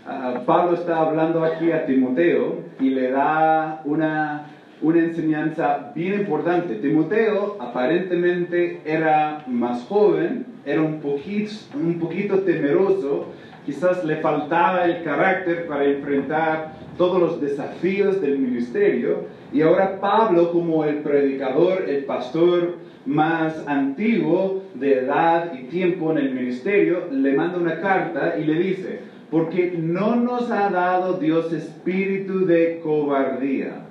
Ah, 0.06 0.42
Pablo 0.46 0.74
está 0.74 1.00
hablando 1.00 1.42
aquí 1.42 1.72
a 1.72 1.86
Timoteo 1.86 2.60
y 2.78 2.90
le 2.90 3.10
da 3.10 3.82
una 3.84 4.46
una 4.84 4.98
enseñanza 5.00 5.92
bien 5.94 6.20
importante. 6.20 6.74
Timoteo 6.74 7.56
aparentemente 7.58 8.82
era 8.84 9.42
más 9.46 9.82
joven, 9.84 10.44
era 10.66 10.82
un 10.82 11.00
poquito, 11.00 12.40
temeroso, 12.40 13.28
quizás 13.64 14.04
le 14.04 14.16
faltaba 14.16 14.84
el 14.84 15.02
carácter 15.02 15.66
para 15.66 15.84
enfrentar 15.84 16.74
todos 16.98 17.18
los 17.18 17.40
desafíos 17.40 18.20
del 18.20 18.38
ministerio. 18.38 19.24
Y 19.54 19.62
ahora 19.62 19.98
Pablo, 20.00 20.52
como 20.52 20.84
el 20.84 20.96
predicador, 20.96 21.88
el 21.88 22.04
pastor 22.04 22.74
más 23.06 23.66
antiguo 23.66 24.64
de 24.74 24.98
edad 25.00 25.54
y 25.54 25.64
tiempo 25.68 26.12
en 26.12 26.18
el 26.18 26.34
ministerio, 26.34 27.08
le 27.10 27.32
manda 27.32 27.56
una 27.56 27.80
carta 27.80 28.36
y 28.38 28.44
le 28.44 28.54
dice, 28.54 29.00
porque 29.30 29.74
no 29.78 30.16
nos 30.16 30.50
ha 30.50 30.68
dado 30.68 31.14
Dios 31.14 31.54
espíritu 31.54 32.44
de 32.44 32.80
cobardía 32.82 33.83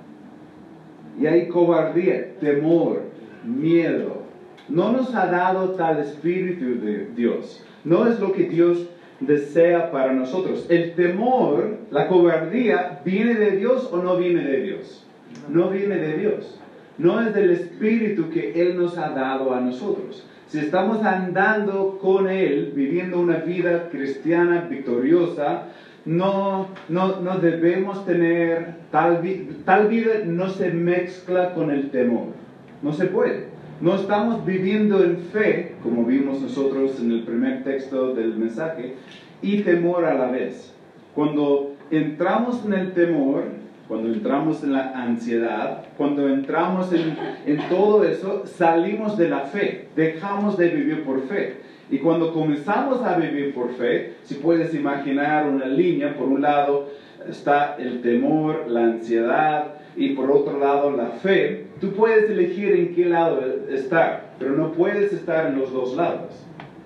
y 1.20 1.26
hay 1.26 1.48
cobardía, 1.48 2.34
temor, 2.40 3.02
miedo. 3.44 4.24
No 4.68 4.92
nos 4.92 5.14
ha 5.14 5.26
dado 5.26 5.70
tal 5.70 6.00
espíritu 6.00 6.80
de 6.80 7.08
Dios. 7.14 7.62
No 7.84 8.06
es 8.06 8.18
lo 8.18 8.32
que 8.32 8.44
Dios 8.44 8.88
desea 9.20 9.90
para 9.90 10.12
nosotros. 10.12 10.66
El 10.68 10.94
temor, 10.94 11.78
la 11.90 12.08
cobardía, 12.08 13.00
¿viene 13.04 13.34
de 13.34 13.52
Dios 13.52 13.88
o 13.92 13.98
no 13.98 14.16
viene 14.16 14.42
de 14.42 14.62
Dios? 14.62 15.06
No 15.48 15.70
viene 15.70 15.96
de 15.96 16.16
Dios. 16.16 16.60
No 16.96 17.20
es 17.20 17.34
del 17.34 17.50
espíritu 17.50 18.30
que 18.30 18.60
Él 18.60 18.76
nos 18.76 18.96
ha 18.98 19.10
dado 19.10 19.52
a 19.52 19.60
nosotros. 19.60 20.26
Si 20.46 20.58
estamos 20.58 21.02
andando 21.02 21.98
con 22.00 22.28
Él, 22.28 22.72
viviendo 22.74 23.18
una 23.18 23.38
vida 23.38 23.88
cristiana 23.90 24.66
victoriosa, 24.70 25.64
no, 26.04 26.68
no, 26.88 27.20
no 27.20 27.38
debemos 27.38 28.04
tener, 28.04 28.74
tal, 28.90 29.22
tal 29.64 29.88
vida 29.88 30.12
no 30.26 30.48
se 30.48 30.70
mezcla 30.70 31.54
con 31.54 31.70
el 31.70 31.90
temor. 31.90 32.26
No 32.82 32.92
se 32.92 33.06
puede. 33.06 33.46
No 33.80 33.94
estamos 33.94 34.44
viviendo 34.44 35.02
en 35.02 35.18
fe, 35.18 35.74
como 35.82 36.04
vimos 36.04 36.40
nosotros 36.40 37.00
en 37.00 37.10
el 37.10 37.22
primer 37.22 37.64
texto 37.64 38.14
del 38.14 38.36
mensaje, 38.36 38.94
y 39.42 39.62
temor 39.62 40.04
a 40.04 40.14
la 40.14 40.30
vez. 40.30 40.74
Cuando 41.14 41.72
entramos 41.90 42.64
en 42.64 42.74
el 42.74 42.92
temor, 42.92 43.44
cuando 43.88 44.12
entramos 44.12 44.62
en 44.62 44.72
la 44.72 44.92
ansiedad, 44.92 45.84
cuando 45.96 46.28
entramos 46.28 46.92
en, 46.92 47.16
en 47.46 47.68
todo 47.68 48.04
eso, 48.04 48.46
salimos 48.46 49.16
de 49.18 49.28
la 49.28 49.40
fe, 49.40 49.88
dejamos 49.96 50.56
de 50.56 50.68
vivir 50.68 51.04
por 51.04 51.22
fe. 51.28 51.56
Y 51.90 51.98
cuando 51.98 52.32
comenzamos 52.32 53.02
a 53.02 53.16
vivir 53.16 53.54
por 53.54 53.72
fe, 53.74 54.14
si 54.22 54.34
puedes 54.34 54.74
imaginar 54.74 55.48
una 55.48 55.66
línea, 55.66 56.16
por 56.16 56.28
un 56.28 56.42
lado 56.42 56.88
está 57.28 57.76
el 57.78 58.00
temor, 58.00 58.64
la 58.68 58.84
ansiedad 58.84 59.74
y 59.96 60.10
por 60.10 60.30
otro 60.30 60.58
lado 60.58 60.90
la 60.90 61.06
fe, 61.06 61.66
tú 61.80 61.92
puedes 61.92 62.28
elegir 62.30 62.72
en 62.72 62.94
qué 62.94 63.06
lado 63.06 63.40
estar, 63.70 64.34
pero 64.38 64.52
no 64.52 64.72
puedes 64.72 65.12
estar 65.12 65.46
en 65.46 65.58
los 65.58 65.72
dos 65.72 65.94
lados. 65.94 66.44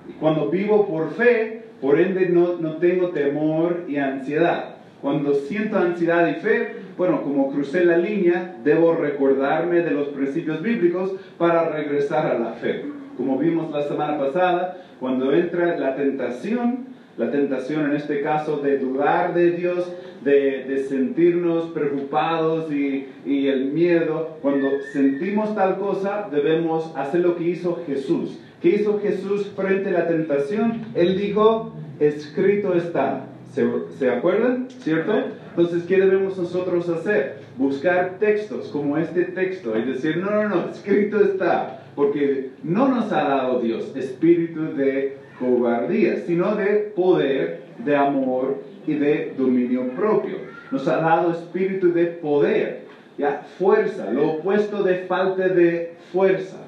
Y 0.08 0.12
cuando 0.12 0.48
vivo 0.48 0.86
por 0.86 1.10
fe, 1.12 1.62
por 1.80 1.98
ende 1.98 2.28
no, 2.28 2.56
no 2.56 2.76
tengo 2.76 3.10
temor 3.10 3.84
y 3.88 3.96
ansiedad. 3.96 4.76
Cuando 5.00 5.32
siento 5.32 5.78
ansiedad 5.78 6.28
y 6.28 6.34
fe, 6.34 6.72
bueno, 6.96 7.22
como 7.22 7.52
crucé 7.52 7.84
la 7.84 7.96
línea, 7.96 8.56
debo 8.64 8.94
recordarme 8.94 9.82
de 9.82 9.92
los 9.92 10.08
principios 10.08 10.60
bíblicos 10.60 11.12
para 11.38 11.68
regresar 11.68 12.26
a 12.26 12.38
la 12.38 12.52
fe. 12.54 12.84
Como 13.16 13.38
vimos 13.38 13.70
la 13.70 13.82
semana 13.82 14.18
pasada, 14.18 14.78
cuando 15.00 15.32
entra 15.32 15.78
la 15.78 15.94
tentación, 15.96 16.86
la 17.16 17.30
tentación 17.30 17.86
en 17.86 17.96
este 17.96 18.20
caso 18.20 18.58
de 18.58 18.78
dudar 18.78 19.34
de 19.34 19.52
Dios, 19.52 19.92
de, 20.24 20.86
sentirnos 20.88 21.70
preocupados 21.70 22.72
y, 22.72 23.08
y, 23.24 23.48
el 23.48 23.66
miedo, 23.66 24.38
cuando 24.42 24.68
sentimos 24.92 25.54
tal 25.54 25.78
cosa, 25.78 26.28
debemos 26.30 26.92
hacer 26.96 27.20
lo 27.20 27.36
que 27.36 27.44
hizo 27.44 27.82
Jesús. 27.86 28.38
¿Qué 28.62 28.70
hizo 28.70 28.98
Jesús 29.00 29.52
frente 29.54 29.90
a 29.90 29.92
la 29.92 30.08
tentación? 30.08 30.82
Él 30.94 31.16
dijo, 31.16 31.74
escrito 32.00 32.74
está. 32.74 33.26
¿Se, 33.52 33.66
¿Se, 33.98 34.10
acuerdan? 34.10 34.68
¿Cierto? 34.80 35.12
Entonces, 35.50 35.84
¿qué 35.84 35.98
debemos 35.98 36.36
nosotros 36.36 36.88
hacer? 36.88 37.38
Buscar 37.56 38.18
textos 38.18 38.68
como 38.68 38.96
este 38.98 39.24
texto 39.24 39.76
y 39.76 39.82
decir, 39.82 40.18
no, 40.18 40.30
no, 40.30 40.48
no, 40.48 40.70
escrito 40.70 41.20
está 41.20 41.82
porque 41.98 42.50
no 42.62 42.86
nos 42.86 43.10
ha 43.10 43.24
dado 43.24 43.58
Dios 43.58 43.90
espíritu 43.96 44.72
de 44.76 45.16
cobardía, 45.36 46.18
sino 46.28 46.54
de 46.54 46.92
poder, 46.94 47.64
de 47.84 47.96
amor 47.96 48.62
y 48.86 48.94
de 48.94 49.34
dominio 49.36 49.88
propio. 49.96 50.36
Nos 50.70 50.86
ha 50.86 50.98
dado 50.98 51.32
espíritu 51.32 51.92
de 51.92 52.06
poder, 52.06 52.84
ya 53.18 53.42
fuerza, 53.58 54.12
lo 54.12 54.34
opuesto 54.34 54.84
de 54.84 54.98
falta 55.08 55.48
de 55.48 55.96
fuerza. 56.12 56.58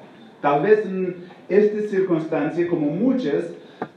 Tal 0.41 0.63
vez 0.63 0.85
en 0.85 1.15
esta 1.47 1.79
circunstancia, 1.87 2.67
como 2.67 2.87
muchas, 2.87 3.45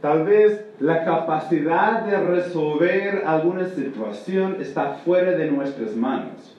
tal 0.00 0.26
vez 0.26 0.64
la 0.78 1.04
capacidad 1.04 2.02
de 2.04 2.16
resolver 2.16 3.24
alguna 3.26 3.66
situación 3.70 4.58
está 4.60 5.00
fuera 5.04 5.32
de 5.32 5.50
nuestras 5.50 5.96
manos. 5.96 6.56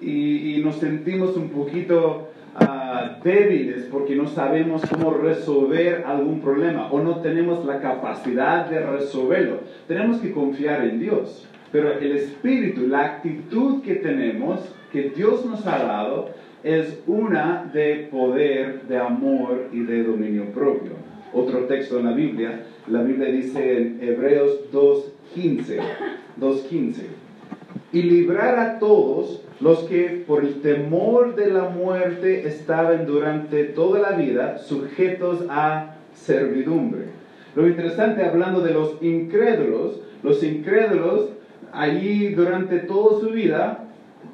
Y, 0.00 0.54
y 0.54 0.62
nos 0.62 0.76
sentimos 0.76 1.36
un 1.36 1.48
poquito 1.48 2.28
ah, 2.60 3.18
débiles 3.22 3.84
porque 3.90 4.16
no 4.16 4.26
sabemos 4.26 4.82
cómo 4.90 5.10
resolver 5.12 6.04
algún 6.06 6.40
problema 6.40 6.90
o 6.90 7.00
no 7.00 7.20
tenemos 7.20 7.64
la 7.64 7.80
capacidad 7.80 8.68
de 8.68 8.80
resolverlo. 8.80 9.60
Tenemos 9.88 10.18
que 10.18 10.32
confiar 10.32 10.84
en 10.84 11.00
Dios. 11.00 11.48
Pero 11.72 11.92
el 11.92 12.16
espíritu, 12.16 12.86
la 12.86 13.04
actitud 13.04 13.82
que 13.82 13.96
tenemos, 13.96 14.60
que 14.92 15.10
Dios 15.10 15.44
nos 15.44 15.66
ha 15.66 15.78
dado, 15.78 16.30
es 16.62 17.02
una 17.06 17.70
de 17.72 18.08
poder, 18.10 18.82
de 18.88 18.98
amor 18.98 19.68
y 19.72 19.80
de 19.80 20.02
dominio 20.02 20.46
propio. 20.52 20.92
Otro 21.32 21.66
texto 21.66 21.98
en 21.98 22.06
la 22.06 22.12
Biblia, 22.12 22.62
la 22.88 23.02
Biblia 23.02 23.30
dice 23.30 23.78
en 23.78 23.98
Hebreos 24.00 24.72
2.15, 24.72 25.80
2.15, 26.40 26.94
y 27.92 28.02
librar 28.02 28.58
a 28.58 28.78
todos 28.78 29.42
los 29.60 29.80
que 29.84 30.24
por 30.26 30.44
el 30.44 30.60
temor 30.60 31.34
de 31.34 31.50
la 31.50 31.68
muerte 31.68 32.46
estaban 32.46 33.06
durante 33.06 33.64
toda 33.64 34.00
la 34.00 34.16
vida 34.16 34.58
sujetos 34.58 35.44
a 35.48 35.96
servidumbre. 36.14 37.04
Lo 37.54 37.66
interesante, 37.66 38.22
hablando 38.22 38.60
de 38.60 38.74
los 38.74 38.96
incrédulos, 39.00 40.00
los 40.22 40.42
incrédulos 40.42 41.30
allí 41.72 42.34
durante 42.34 42.80
toda 42.80 43.20
su 43.20 43.30
vida 43.30 43.84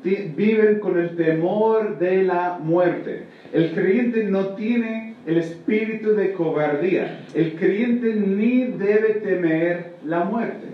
viven 0.02 0.80
con 0.80 0.98
el 0.98 1.14
temor 1.16 1.98
de 1.98 2.24
la 2.24 2.58
muerte. 2.60 3.26
El 3.52 3.72
creyente 3.72 4.24
no 4.24 4.48
tiene 4.54 5.14
el 5.26 5.38
espíritu 5.38 6.14
de 6.14 6.32
cobardía. 6.32 7.24
El 7.34 7.52
creyente 7.54 8.14
ni 8.14 8.64
debe 8.64 9.20
temer 9.20 9.92
la 10.04 10.24
muerte. 10.24 10.66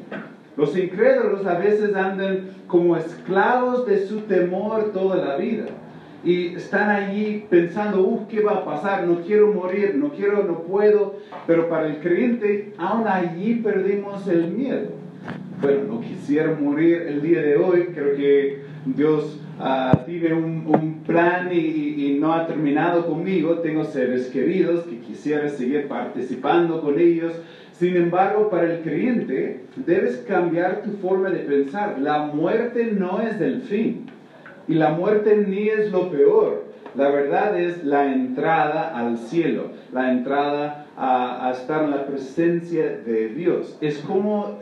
Los 0.58 0.76
incrédulos 0.76 1.46
a 1.46 1.56
veces 1.56 1.94
andan 1.94 2.48
como 2.66 2.96
esclavos 2.96 3.86
de 3.86 4.04
su 4.04 4.22
temor 4.22 4.90
toda 4.92 5.14
la 5.14 5.36
vida. 5.36 5.66
Y 6.24 6.56
están 6.56 6.90
allí 6.90 7.46
pensando, 7.48 8.02
uff, 8.02 8.26
¿qué 8.28 8.40
va 8.40 8.54
a 8.54 8.64
pasar? 8.64 9.06
No 9.06 9.20
quiero 9.20 9.54
morir, 9.54 9.94
no 9.94 10.10
quiero, 10.10 10.42
no 10.42 10.62
puedo. 10.64 11.14
Pero 11.46 11.68
para 11.68 11.86
el 11.86 11.98
creyente, 11.98 12.72
aún 12.76 13.06
allí 13.06 13.60
perdimos 13.62 14.26
el 14.26 14.48
miedo. 14.48 14.88
Bueno, 15.62 15.84
no 15.88 16.00
quisiera 16.00 16.52
morir 16.60 17.02
el 17.02 17.22
día 17.22 17.40
de 17.40 17.56
hoy, 17.56 17.90
creo 17.94 18.16
que 18.16 18.62
Dios 18.84 19.40
uh, 19.60 19.96
tiene 20.06 20.34
un, 20.34 20.64
un 20.66 21.02
plan 21.06 21.50
y, 21.52 21.56
y, 21.56 22.18
no 22.18 22.32
ha 22.32 22.48
terminado 22.48 23.06
conmigo. 23.06 23.58
Tengo 23.58 23.84
seres 23.84 24.26
queridos 24.26 24.84
que 24.86 24.98
quisiera 24.98 25.48
seguir 25.48 25.86
participando 25.86 26.80
con 26.80 26.98
ellos. 26.98 27.32
Sin 27.78 27.96
embargo, 27.96 28.50
para 28.50 28.72
el 28.72 28.80
creyente 28.80 29.60
debes 29.76 30.16
cambiar 30.26 30.82
tu 30.82 30.90
forma 30.94 31.30
de 31.30 31.38
pensar. 31.40 31.96
La 32.00 32.24
muerte 32.26 32.90
no 32.92 33.20
es 33.20 33.40
el 33.40 33.62
fin 33.62 34.06
y 34.66 34.74
la 34.74 34.90
muerte 34.90 35.44
ni 35.46 35.68
es 35.68 35.92
lo 35.92 36.10
peor. 36.10 36.64
La 36.96 37.10
verdad 37.10 37.56
es 37.56 37.84
la 37.84 38.12
entrada 38.12 38.98
al 38.98 39.18
cielo, 39.18 39.70
la 39.92 40.10
entrada 40.10 40.86
a, 40.96 41.52
estar 41.52 41.84
en 41.84 41.92
la 41.92 42.06
presencia 42.06 42.98
de 43.06 43.28
Dios. 43.28 43.78
Es 43.80 43.98
como 43.98 44.58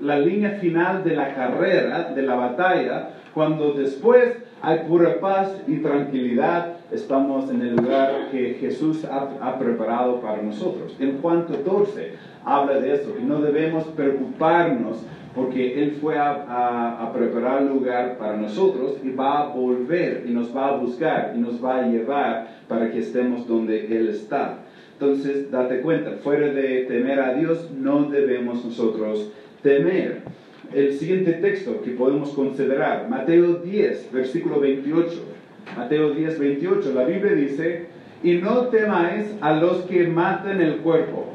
la 0.00 0.18
línea 0.18 0.52
final 0.52 1.04
de 1.04 1.16
la 1.16 1.34
carrera, 1.34 2.12
de 2.14 2.22
la 2.22 2.36
batalla, 2.36 3.10
cuando 3.34 3.72
después 3.72 4.38
hay 4.62 4.80
pura 4.88 5.20
paz 5.20 5.62
y 5.66 5.76
tranquilidad, 5.76 6.76
estamos 6.90 7.50
en 7.50 7.62
el 7.62 7.76
lugar 7.76 8.28
que 8.32 8.54
Jesús 8.54 9.04
ha, 9.04 9.58
preparado 9.58 10.20
para 10.20 10.42
nosotros. 10.42 10.96
En 10.98 11.20
Juan 11.20 11.44
14 11.44 12.27
habla 12.48 12.80
de 12.80 12.94
eso, 12.94 13.14
que 13.14 13.22
no 13.22 13.40
debemos 13.40 13.84
preocuparnos 13.84 15.04
porque 15.34 15.82
Él 15.82 15.98
fue 16.00 16.18
a, 16.18 17.02
a, 17.02 17.12
preparar 17.12 17.62
lugar 17.62 18.16
para 18.18 18.36
nosotros 18.36 18.96
y 19.04 19.10
va 19.10 19.42
a 19.42 19.46
volver 19.48 20.24
y 20.26 20.30
nos 20.30 20.54
va 20.56 20.68
a 20.68 20.76
buscar 20.76 21.32
y 21.36 21.38
nos 21.38 21.62
va 21.64 21.78
a 21.78 21.86
llevar 21.86 22.48
para 22.66 22.90
que 22.90 22.98
estemos 22.98 23.46
donde 23.46 23.86
Él 23.86 24.08
está. 24.08 24.58
Entonces, 24.94 25.50
date 25.50 25.80
cuenta, 25.80 26.12
fuera 26.24 26.48
de 26.48 26.86
temer 26.88 27.20
a 27.20 27.34
Dios, 27.34 27.70
no 27.70 28.10
debemos 28.10 28.64
nosotros 28.64 29.30
temer. 29.62 30.22
El 30.74 30.94
siguiente 30.94 31.34
texto 31.34 31.82
que 31.82 31.92
podemos 31.92 32.30
considerar, 32.30 33.08
Mateo 33.08 33.54
10, 33.54 34.10
versículo 34.12 34.58
28. 34.58 35.22
Mateo 35.76 36.10
10, 36.14 36.38
28, 36.38 36.92
la 36.94 37.04
Biblia 37.04 37.32
dice, 37.32 37.86
y 38.22 38.34
no 38.34 38.66
temáis 38.68 39.26
a 39.40 39.54
los 39.54 39.82
que 39.82 40.08
matan 40.08 40.60
el 40.60 40.78
cuerpo, 40.78 41.26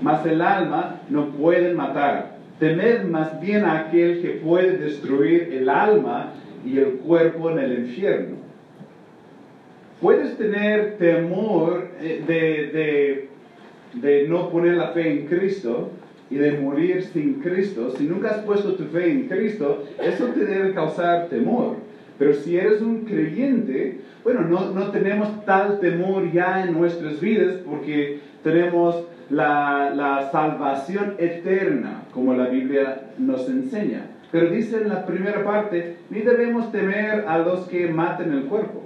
mas 0.00 0.24
el 0.26 0.40
alma 0.40 1.00
no 1.08 1.30
pueden 1.30 1.76
matar. 1.76 2.36
Temed 2.58 3.04
más 3.04 3.40
bien 3.40 3.64
a 3.64 3.80
aquel 3.80 4.22
que 4.22 4.30
puede 4.30 4.78
destruir 4.78 5.50
el 5.52 5.68
alma 5.68 6.32
y 6.64 6.78
el 6.78 6.92
cuerpo 6.98 7.50
en 7.50 7.58
el 7.58 7.78
infierno. 7.80 8.36
Puedes 10.00 10.36
tener 10.36 10.96
temor 10.98 11.88
eh, 12.00 12.24
de, 12.26 13.28
de, 14.00 14.28
no 14.28 14.50
poner 14.50 14.74
la 14.74 14.88
fe 14.88 15.12
en 15.12 15.26
Cristo 15.26 15.90
y 16.30 16.36
de 16.36 16.52
morir 16.52 17.02
sin 17.12 17.34
Cristo. 17.34 17.94
Si 17.96 18.04
nunca 18.04 18.30
has 18.30 18.38
puesto 18.38 18.74
tu 18.74 18.84
fe 18.84 19.10
en 19.10 19.28
Cristo, 19.28 19.84
eso 20.02 20.26
te 20.26 20.44
debe 20.44 20.72
causar 20.72 21.28
temor. 21.28 21.76
Pero 22.18 22.34
si 22.34 22.56
eres 22.56 22.80
un 22.80 23.04
creyente, 23.04 23.98
bueno, 24.24 24.42
no, 24.42 24.70
no 24.70 24.90
tenemos 24.90 25.44
tal 25.44 25.80
temor 25.80 26.30
ya 26.32 26.64
en 26.64 26.72
nuestras 26.72 27.20
vidas 27.20 27.56
porque 27.64 28.20
tenemos 28.42 29.04
la, 29.32 29.90
la, 29.94 30.30
salvación 30.30 31.14
eterna, 31.18 32.02
como 32.12 32.34
la 32.34 32.48
Biblia 32.48 33.08
nos 33.18 33.48
enseña. 33.48 34.06
Pero 34.30 34.50
dice 34.50 34.76
en 34.78 34.88
la 34.88 35.04
primera 35.04 35.44
parte, 35.44 35.96
ni 36.10 36.20
debemos 36.20 36.70
temer 36.70 37.24
a 37.26 37.38
los 37.38 37.66
que 37.68 37.88
maten 37.88 38.32
el 38.32 38.44
cuerpo 38.44 38.82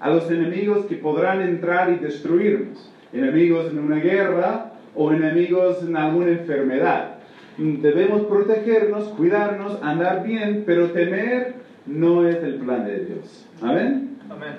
a 0.00 0.08
los 0.08 0.30
enemigos 0.30 0.86
que 0.86 0.96
podrán 0.96 1.42
entrar 1.42 1.92
y 1.92 1.96
destruirnos, 1.96 2.90
enemigos 3.12 3.70
en 3.70 3.78
una 3.78 3.96
guerra 3.96 4.72
o 4.94 5.12
enemigos 5.12 5.82
en 5.82 5.96
alguna 5.96 6.32
enfermedad. 6.32 7.16
Debemos 7.58 8.22
protegernos, 8.22 9.08
cuidarnos, 9.08 9.78
andar 9.82 10.24
bien, 10.24 10.64
pero 10.64 10.90
temer 10.90 11.54
no 11.86 12.26
es 12.26 12.36
el 12.36 12.54
plan 12.54 12.86
de 12.86 13.04
Dios. 13.04 13.46
Amén. 13.60 14.16
Amén. 14.30 14.54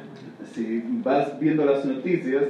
Si 0.53 0.83
vas 1.03 1.39
viendo 1.39 1.65
las 1.65 1.83
noticias, 1.85 2.43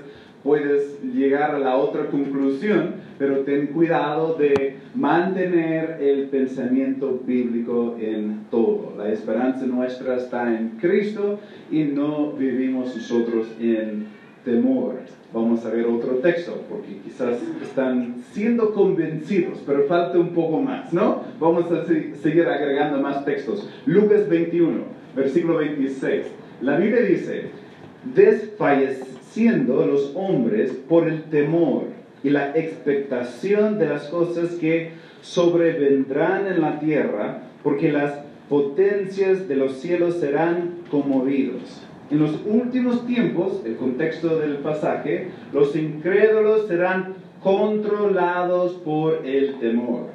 puedes 0.44 1.02
llegar 1.04 1.56
a 1.56 1.60
la 1.60 1.78
otra 1.78 2.08
conclusión, 2.08 2.96
pero 3.18 3.40
ten 3.40 3.68
cuidado 3.68 4.36
de 4.36 4.78
mantener 4.96 5.98
el 6.02 6.28
pensamiento 6.30 7.22
bíblico 7.26 7.96
en 8.00 8.46
todo. 8.50 8.94
La 8.98 9.10
esperanza 9.12 9.66
nuestra 9.66 10.18
está 10.18 10.58
en 10.58 10.70
Cristo 10.80 11.40
y 11.70 11.84
no 11.84 12.32
vivimos 12.34 12.96
nosotros 12.96 13.48
en 13.60 14.08
temor. 14.44 14.96
Vamos 15.34 15.66
a 15.66 15.70
ver 15.70 15.86
otro 15.86 16.16
texto, 16.16 16.62
porque 16.68 16.98
quizás 17.06 17.38
están 17.62 18.16
siendo 18.34 18.74
convencidos, 18.74 19.60
pero 19.66 19.84
falta 19.84 20.20
un 20.20 20.30
poco 20.30 20.60
más, 20.60 20.92
¿no? 20.92 21.24
Vamos 21.40 21.72
a 21.72 21.86
seguir 21.86 22.48
agregando 22.48 22.98
más 22.98 23.24
textos. 23.24 23.70
Lucas 23.86 24.28
21, 24.28 24.84
versículo 25.16 25.58
26. 25.58 26.26
La 26.62 26.78
Biblia 26.78 27.02
dice, 27.04 27.52
desfalleciendo 29.32 29.86
los 29.86 30.12
hombres 30.16 30.72
por 30.90 31.08
el 31.08 31.24
temor 31.24 31.84
y 32.24 32.30
la 32.30 32.52
expectación 32.56 33.80
de 33.80 33.88
las 33.88 34.08
cosas 34.08 34.52
que 34.56 34.92
sobrevendrán 35.22 36.48
en 36.48 36.62
la 36.62 36.80
tierra, 36.80 37.44
porque 37.64 37.92
las 37.92 38.14
potencias 38.50 39.48
de 39.48 39.56
los 39.56 39.78
cielos 39.78 40.16
serán 40.16 40.82
conmovidos. 40.90 41.82
En 42.10 42.20
los 42.20 42.42
últimos 42.46 43.06
tiempos, 43.08 43.62
el 43.66 43.78
contexto 43.78 44.38
del 44.40 44.58
pasaje, 44.58 45.30
los 45.54 45.76
incrédulos 45.76 46.68
serán 46.68 47.14
controlados 47.42 48.74
por 48.84 49.26
el 49.26 49.56
temor. 49.60 50.08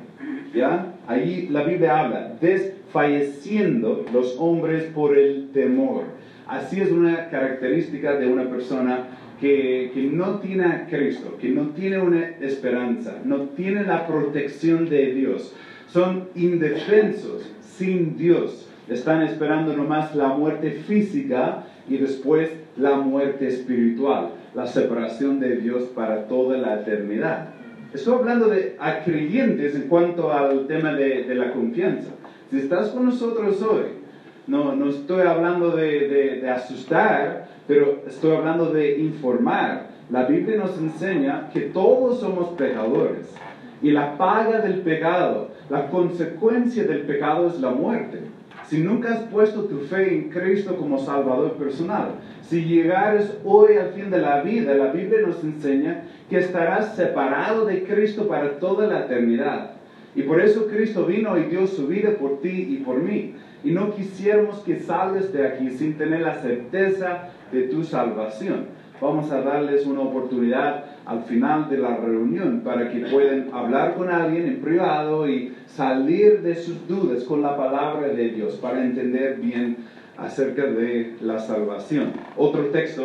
¿Ya? 0.54 0.94
Ahí 1.06 1.48
la 1.50 1.64
Biblia 1.64 2.00
habla, 2.00 2.34
desfalleciendo 2.40 4.04
los 4.12 4.36
hombres 4.38 4.84
por 4.94 5.16
el 5.16 5.48
temor. 5.52 6.04
Así 6.48 6.80
es 6.80 6.92
una 6.92 7.28
característica 7.28 8.16
de 8.16 8.28
una 8.28 8.48
persona 8.48 9.08
que, 9.40 9.90
que, 9.92 10.02
no 10.02 10.38
tiene 10.38 10.64
a 10.64 10.86
Cristo, 10.86 11.36
que 11.40 11.48
no 11.48 11.70
tiene 11.70 11.98
una 11.98 12.24
esperanza, 12.40 13.16
no 13.24 13.48
tiene 13.50 13.82
la 13.82 14.06
protección 14.06 14.88
de 14.88 15.12
Dios. 15.12 15.54
Son 15.88 16.28
indefensos, 16.36 17.52
sin 17.60 18.16
Dios. 18.16 18.68
Están 18.88 19.22
esperando 19.22 19.76
nomás 19.76 20.14
la 20.14 20.28
muerte 20.28 20.70
física 20.70 21.64
y 21.88 21.98
después 21.98 22.50
la 22.76 22.96
muerte 22.96 23.48
espiritual, 23.48 24.30
la 24.54 24.66
separación 24.66 25.40
de 25.40 25.56
Dios 25.56 25.84
para 25.94 26.28
toda 26.28 26.56
la 26.58 26.80
eternidad. 26.80 27.48
Estoy 27.92 28.14
hablando 28.14 28.48
de 28.48 28.76
a 28.78 29.02
creyentes 29.02 29.74
en 29.74 29.82
cuanto 29.82 30.32
al 30.32 30.66
tema 30.66 30.92
de, 30.92 31.24
de 31.24 31.34
la 31.34 31.52
confianza. 31.52 32.10
Si 32.50 32.58
estás 32.58 32.90
con 32.90 33.06
nosotros 33.06 33.60
hoy, 33.62 34.05
no, 34.46 34.76
no 34.76 34.90
estoy 34.90 35.22
hablando 35.22 35.70
de, 35.70 36.40
de, 36.40 36.50
asustar, 36.50 37.48
pero 37.66 38.02
estoy 38.06 38.36
hablando 38.36 38.72
de 38.72 38.98
informar. 38.98 39.88
La 40.10 40.24
Biblia 40.24 40.56
nos 40.56 40.78
enseña 40.78 41.50
que 41.52 41.62
todos 41.62 42.20
somos 42.20 42.50
pecadores 42.50 43.34
y 43.82 43.90
la 43.90 44.16
paga 44.16 44.60
del 44.60 44.80
pecado, 44.80 45.50
la 45.68 45.88
consecuencia 45.88 46.84
del 46.84 47.00
pecado 47.02 47.48
es 47.48 47.60
la 47.60 47.70
muerte. 47.70 48.20
si 48.68 48.78
nunca 48.78 49.12
has 49.12 49.20
puesto 49.28 49.64
tu 49.64 49.78
fe 49.80 50.12
en 50.12 50.28
Cristo 50.28 50.76
como 50.76 50.98
Salvador 50.98 51.52
personal, 51.52 52.16
si 52.42 52.64
llegares 52.64 53.38
hoy 53.44 53.76
al 53.76 53.90
fin 53.90 54.10
de 54.10 54.18
la 54.18 54.42
vida, 54.42 54.74
la 54.74 54.90
Biblia 54.92 55.20
nos 55.24 55.42
enseña 55.44 56.02
que 56.28 56.38
estarás 56.38 56.96
separado 56.96 57.64
de 57.64 57.84
Cristo 57.84 58.26
para 58.26 58.58
toda 58.58 58.88
la 58.88 59.00
eternidad. 59.00 59.75
Y 60.16 60.22
por 60.22 60.40
eso 60.40 60.66
Cristo 60.66 61.04
vino 61.04 61.38
y 61.38 61.44
dio 61.44 61.66
su 61.66 61.86
vida 61.86 62.12
por 62.18 62.40
ti 62.40 62.68
y 62.70 62.76
por 62.78 63.02
mí. 63.02 63.34
Y 63.62 63.70
no 63.70 63.94
quisiéramos 63.94 64.60
que 64.60 64.80
salgas 64.80 65.30
de 65.30 65.46
aquí 65.46 65.70
sin 65.70 65.98
tener 65.98 66.22
la 66.22 66.40
certeza 66.40 67.28
de 67.52 67.64
tu 67.64 67.84
salvación. 67.84 68.66
Vamos 68.98 69.30
a 69.30 69.42
darles 69.42 69.84
una 69.84 70.00
oportunidad 70.00 70.84
al 71.04 71.24
final 71.24 71.68
de 71.68 71.76
la 71.76 71.98
reunión 71.98 72.62
para 72.64 72.90
que 72.90 73.00
puedan 73.00 73.50
hablar 73.52 73.94
con 73.94 74.08
alguien 74.08 74.46
en 74.46 74.60
privado 74.62 75.28
y 75.28 75.52
salir 75.66 76.40
de 76.40 76.54
sus 76.54 76.88
dudas 76.88 77.24
con 77.24 77.42
la 77.42 77.54
palabra 77.54 78.08
de 78.08 78.30
Dios 78.30 78.54
para 78.54 78.82
entender 78.82 79.36
bien 79.36 79.76
acerca 80.16 80.64
de 80.64 81.14
la 81.20 81.38
salvación. 81.38 82.12
Otro 82.38 82.66
texto, 82.66 83.04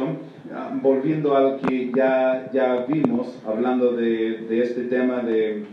ah, 0.53 0.71
volviendo 0.81 1.35
al 1.35 1.59
que 1.59 1.91
ya, 1.93 2.49
ya 2.53 2.85
vimos, 2.87 3.37
hablando 3.45 3.91
de, 3.91 4.45
de 4.47 4.61
este 4.61 4.83
tema 4.83 5.19
de, 5.19 5.65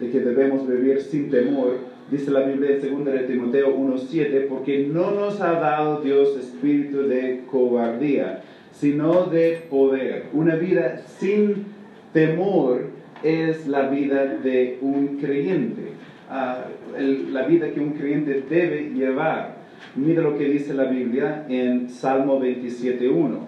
de 0.00 0.10
que 0.10 0.20
debemos 0.20 0.66
vivir 0.66 1.00
sin 1.00 1.30
temor, 1.30 1.78
dice 2.10 2.30
la 2.30 2.40
Biblia 2.40 2.78
en 2.80 3.04
2 3.04 3.04
de 3.04 3.18
Timoteo 3.20 3.76
1.7, 3.76 4.46
porque 4.48 4.86
no 4.86 5.10
nos 5.10 5.40
ha 5.40 5.52
dado 5.54 6.00
Dios 6.00 6.36
espíritu 6.38 7.02
de 7.02 7.42
cobardía, 7.50 8.42
sino 8.72 9.24
de 9.24 9.62
poder. 9.68 10.26
Una 10.32 10.56
vida 10.56 11.02
sin 11.18 11.66
temor 12.12 12.86
es 13.22 13.66
la 13.66 13.88
vida 13.88 14.24
de 14.24 14.78
un 14.80 15.18
creyente, 15.18 15.92
ah, 16.30 16.64
la 16.96 17.46
vida 17.46 17.70
que 17.70 17.80
un 17.80 17.92
creyente 17.92 18.44
debe 18.48 18.90
llevar. 18.90 19.58
Mira 19.96 20.22
lo 20.22 20.38
que 20.38 20.44
dice 20.44 20.74
la 20.74 20.84
Biblia 20.84 21.44
en 21.48 21.88
Salmo 21.88 22.40
27.1. 22.40 23.38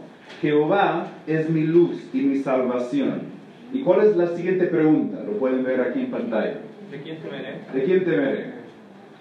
Jehová 0.40 1.12
es 1.26 1.48
mi 1.50 1.62
luz 1.62 2.08
y 2.12 2.18
mi 2.22 2.38
salvación. 2.38 3.39
¿Y 3.72 3.82
cuál 3.82 4.06
es 4.06 4.16
la 4.16 4.26
siguiente 4.28 4.66
pregunta? 4.66 5.22
Lo 5.24 5.32
pueden 5.38 5.62
ver 5.62 5.80
aquí 5.80 6.00
en 6.00 6.10
pantalla. 6.10 6.58
¿De 6.90 7.00
quién 7.02 7.18
temeré? 7.18 7.54
¿De 7.72 7.84
quién 7.84 8.04
temeré? 8.04 8.44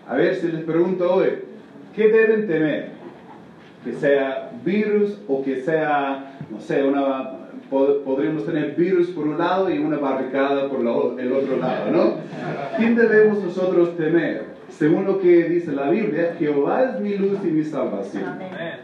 A 0.08 0.16
ver 0.16 0.36
si 0.36 0.48
les 0.48 0.64
pregunto 0.64 1.14
hoy, 1.14 1.28
¿qué 1.96 2.08
deben 2.08 2.48
temer? 2.48 2.90
Que 3.84 3.94
sea 3.94 4.52
virus 4.66 5.20
o 5.28 5.44
que 5.44 5.62
sea, 5.62 6.40
no 6.50 6.60
sé, 6.60 6.84
una, 6.84 7.32
podríamos 7.70 8.46
tener 8.46 8.76
virus 8.76 9.10
por 9.10 9.28
un 9.28 9.38
lado 9.38 9.70
y 9.70 9.78
una 9.78 9.98
barricada 9.98 10.68
por 10.68 10.82
el 10.82 11.32
otro 11.32 11.58
lado, 11.58 11.92
¿no? 11.92 12.14
¿Quién 12.78 12.96
debemos 12.96 13.44
nosotros 13.44 13.96
temer? 13.98 14.46
Según 14.70 15.06
lo 15.06 15.20
que 15.20 15.44
dice 15.44 15.72
la 15.74 15.90
Biblia, 15.90 16.36
Jehová 16.40 16.84
es 16.84 17.00
mi 17.02 17.16
luz 17.16 17.40
y 17.44 17.48
mi 17.48 17.64
salvación. 17.64 18.40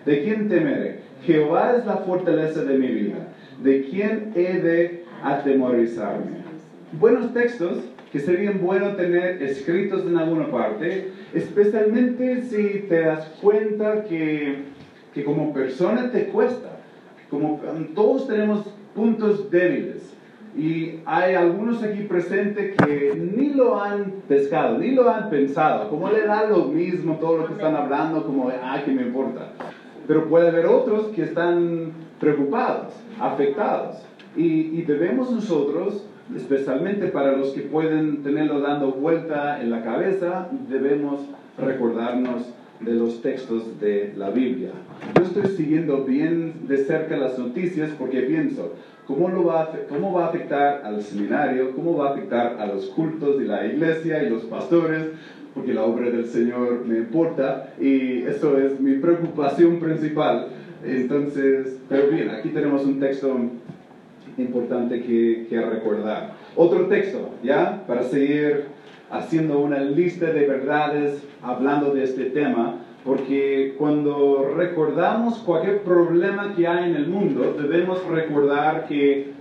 ¿De 0.05 0.23
quién 0.23 0.47
temeré? 0.47 0.99
Jehová 1.23 1.75
es 1.77 1.85
la 1.85 1.97
fortaleza 1.97 2.63
de 2.63 2.77
mi 2.77 2.87
vida. 2.87 3.15
¿De 3.63 3.85
quién 3.89 4.31
he 4.35 4.59
de 4.59 5.04
atemorizarme? 5.25 6.45
Buenos 6.99 7.33
textos 7.33 7.79
que 8.11 8.19
serían 8.19 8.61
buenos 8.61 8.95
tener 8.95 9.41
escritos 9.41 10.05
en 10.05 10.17
alguna 10.17 10.49
parte, 10.49 11.11
especialmente 11.33 12.43
si 12.43 12.85
te 12.87 13.01
das 13.01 13.25
cuenta 13.41 14.03
que, 14.05 14.59
que 15.13 15.23
como 15.25 15.53
persona 15.53 16.11
te 16.11 16.27
cuesta. 16.27 16.79
Como 17.29 17.59
todos 17.93 18.27
tenemos 18.27 18.65
puntos 18.93 19.49
débiles. 19.51 20.13
Y 20.55 21.01
hay 21.05 21.35
algunos 21.35 21.83
aquí 21.83 22.03
presentes 22.03 22.75
que 22.77 23.13
ni 23.15 23.49
lo 23.49 23.81
han 23.81 24.13
pescado, 24.29 24.77
ni 24.77 24.91
lo 24.91 25.09
han 25.09 25.29
pensado. 25.29 25.89
Como 25.89 26.09
le 26.09 26.25
da 26.25 26.45
lo 26.45 26.65
mismo 26.65 27.15
todo 27.15 27.39
lo 27.39 27.47
que 27.47 27.53
están 27.53 27.75
hablando, 27.75 28.23
como, 28.23 28.49
ah, 28.49 28.81
que 28.85 28.91
me 28.91 29.01
importa. 29.01 29.49
Pero 30.07 30.29
puede 30.29 30.47
haber 30.47 30.67
otros 30.67 31.07
que 31.07 31.23
están 31.23 31.91
preocupados, 32.21 32.93
afectados. 33.19 33.97
Y, 34.35 34.43
y 34.43 34.81
debemos 34.83 35.31
nosotros 35.31 36.05
especialmente 36.33 37.07
para 37.07 37.35
los 37.35 37.49
que 37.49 37.61
pueden 37.61 38.23
tenerlo 38.23 38.59
dando 38.59 38.91
vuelta 38.91 39.61
en 39.61 39.69
la 39.69 39.83
cabeza, 39.83 40.49
debemos 40.69 41.21
recordarnos 41.57 42.49
de 42.79 42.93
los 42.93 43.21
textos 43.21 43.79
de 43.79 44.13
la 44.17 44.31
Biblia. 44.31 44.71
Yo 45.15 45.23
estoy 45.23 45.55
siguiendo 45.55 46.03
bien 46.03 46.67
de 46.67 46.77
cerca 46.77 47.15
las 47.15 47.37
noticias 47.37 47.91
porque 47.97 48.21
pienso, 48.21 48.73
¿cómo, 49.07 49.29
lo 49.29 49.45
va, 49.45 49.63
a, 49.63 49.69
¿cómo 49.87 50.13
va 50.13 50.25
a 50.25 50.29
afectar 50.29 50.81
al 50.83 51.01
seminario? 51.01 51.71
¿Cómo 51.75 51.95
va 51.95 52.09
a 52.09 52.11
afectar 52.11 52.57
a 52.59 52.65
los 52.65 52.87
cultos 52.87 53.37
de 53.39 53.45
la 53.45 53.65
iglesia 53.65 54.23
y 54.23 54.29
los 54.29 54.43
pastores? 54.43 55.07
Porque 55.53 55.73
la 55.73 55.83
obra 55.83 56.09
del 56.09 56.25
Señor 56.25 56.85
me 56.85 56.97
importa 56.97 57.73
y 57.79 58.23
eso 58.23 58.57
es 58.57 58.79
mi 58.79 58.97
preocupación 58.97 59.79
principal. 59.79 60.47
Entonces, 60.83 61.79
pero 61.87 62.09
bien, 62.09 62.29
aquí 62.29 62.49
tenemos 62.49 62.83
un 62.83 62.99
texto 62.99 63.37
importante 64.37 65.01
que, 65.01 65.47
que 65.49 65.61
recordar. 65.61 66.33
Otro 66.55 66.87
texto, 66.87 67.31
¿ya? 67.43 67.83
Para 67.87 68.03
seguir 68.03 68.65
haciendo 69.09 69.59
una 69.59 69.79
lista 69.79 70.27
de 70.27 70.47
verdades 70.47 71.23
hablando 71.41 71.93
de 71.93 72.03
este 72.03 72.25
tema, 72.25 72.79
porque 73.03 73.75
cuando 73.77 74.53
recordamos 74.57 75.37
cualquier 75.39 75.81
problema 75.81 76.55
que 76.55 76.67
hay 76.67 76.89
en 76.89 76.95
el 76.95 77.07
mundo, 77.07 77.55
debemos 77.61 78.03
recordar 78.07 78.87
que 78.87 79.31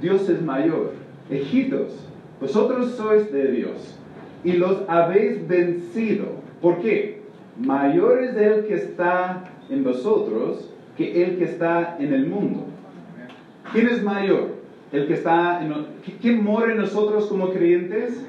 Dios 0.00 0.28
es 0.28 0.40
mayor. 0.40 0.92
Hijitos, 1.30 2.06
vosotros 2.40 2.92
sois 2.92 3.30
de 3.30 3.52
Dios 3.52 3.98
y 4.42 4.54
los 4.54 4.82
habéis 4.88 5.46
vencido. 5.46 6.26
¿Por 6.62 6.78
qué? 6.78 7.20
Mayor 7.58 8.22
es 8.22 8.36
el 8.36 8.64
que 8.64 8.74
está 8.74 9.44
en 9.68 9.84
vosotros 9.84 10.70
que 10.96 11.22
el 11.22 11.36
que 11.36 11.44
está 11.44 11.96
en 12.00 12.14
el 12.14 12.26
mundo. 12.26 12.69
¿Quién 13.72 13.86
es 13.88 14.02
mayor? 14.02 14.60
El 14.92 15.06
que 15.06 15.14
está 15.14 15.64
en, 15.64 15.72
¿Quién 16.20 16.42
mora 16.42 16.72
en 16.72 16.78
nosotros 16.78 17.26
como 17.26 17.50
creyentes? 17.50 18.26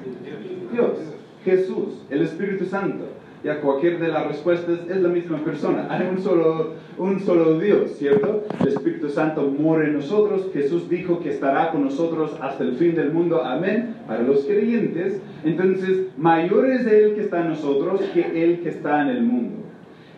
Dios, 0.72 0.98
Jesús, 1.44 2.04
el 2.10 2.22
Espíritu 2.22 2.64
Santo. 2.64 3.06
Ya 3.42 3.60
cualquier 3.60 3.98
de 3.98 4.06
las 4.06 4.28
respuestas 4.28 4.78
es 4.88 4.96
la 4.98 5.08
misma 5.08 5.38
persona. 5.38 5.88
Hay 5.90 6.06
un 6.06 6.22
solo, 6.22 6.74
un 6.96 7.18
solo 7.18 7.58
Dios, 7.58 7.96
¿cierto? 7.98 8.44
El 8.60 8.68
Espíritu 8.68 9.08
Santo 9.08 9.42
mora 9.42 9.84
en 9.84 9.94
nosotros. 9.94 10.48
Jesús 10.52 10.88
dijo 10.88 11.18
que 11.18 11.30
estará 11.30 11.72
con 11.72 11.82
nosotros 11.82 12.36
hasta 12.40 12.62
el 12.62 12.76
fin 12.76 12.94
del 12.94 13.12
mundo. 13.12 13.42
Amén. 13.42 13.96
Para 14.06 14.22
los 14.22 14.44
creyentes. 14.44 15.20
Entonces, 15.42 16.06
mayor 16.16 16.66
es 16.70 16.86
Él 16.86 17.14
que 17.16 17.22
está 17.22 17.40
en 17.40 17.48
nosotros 17.48 18.00
que 18.14 18.44
Él 18.44 18.60
que 18.60 18.68
está 18.68 19.02
en 19.02 19.08
el 19.08 19.24
mundo. 19.24 19.56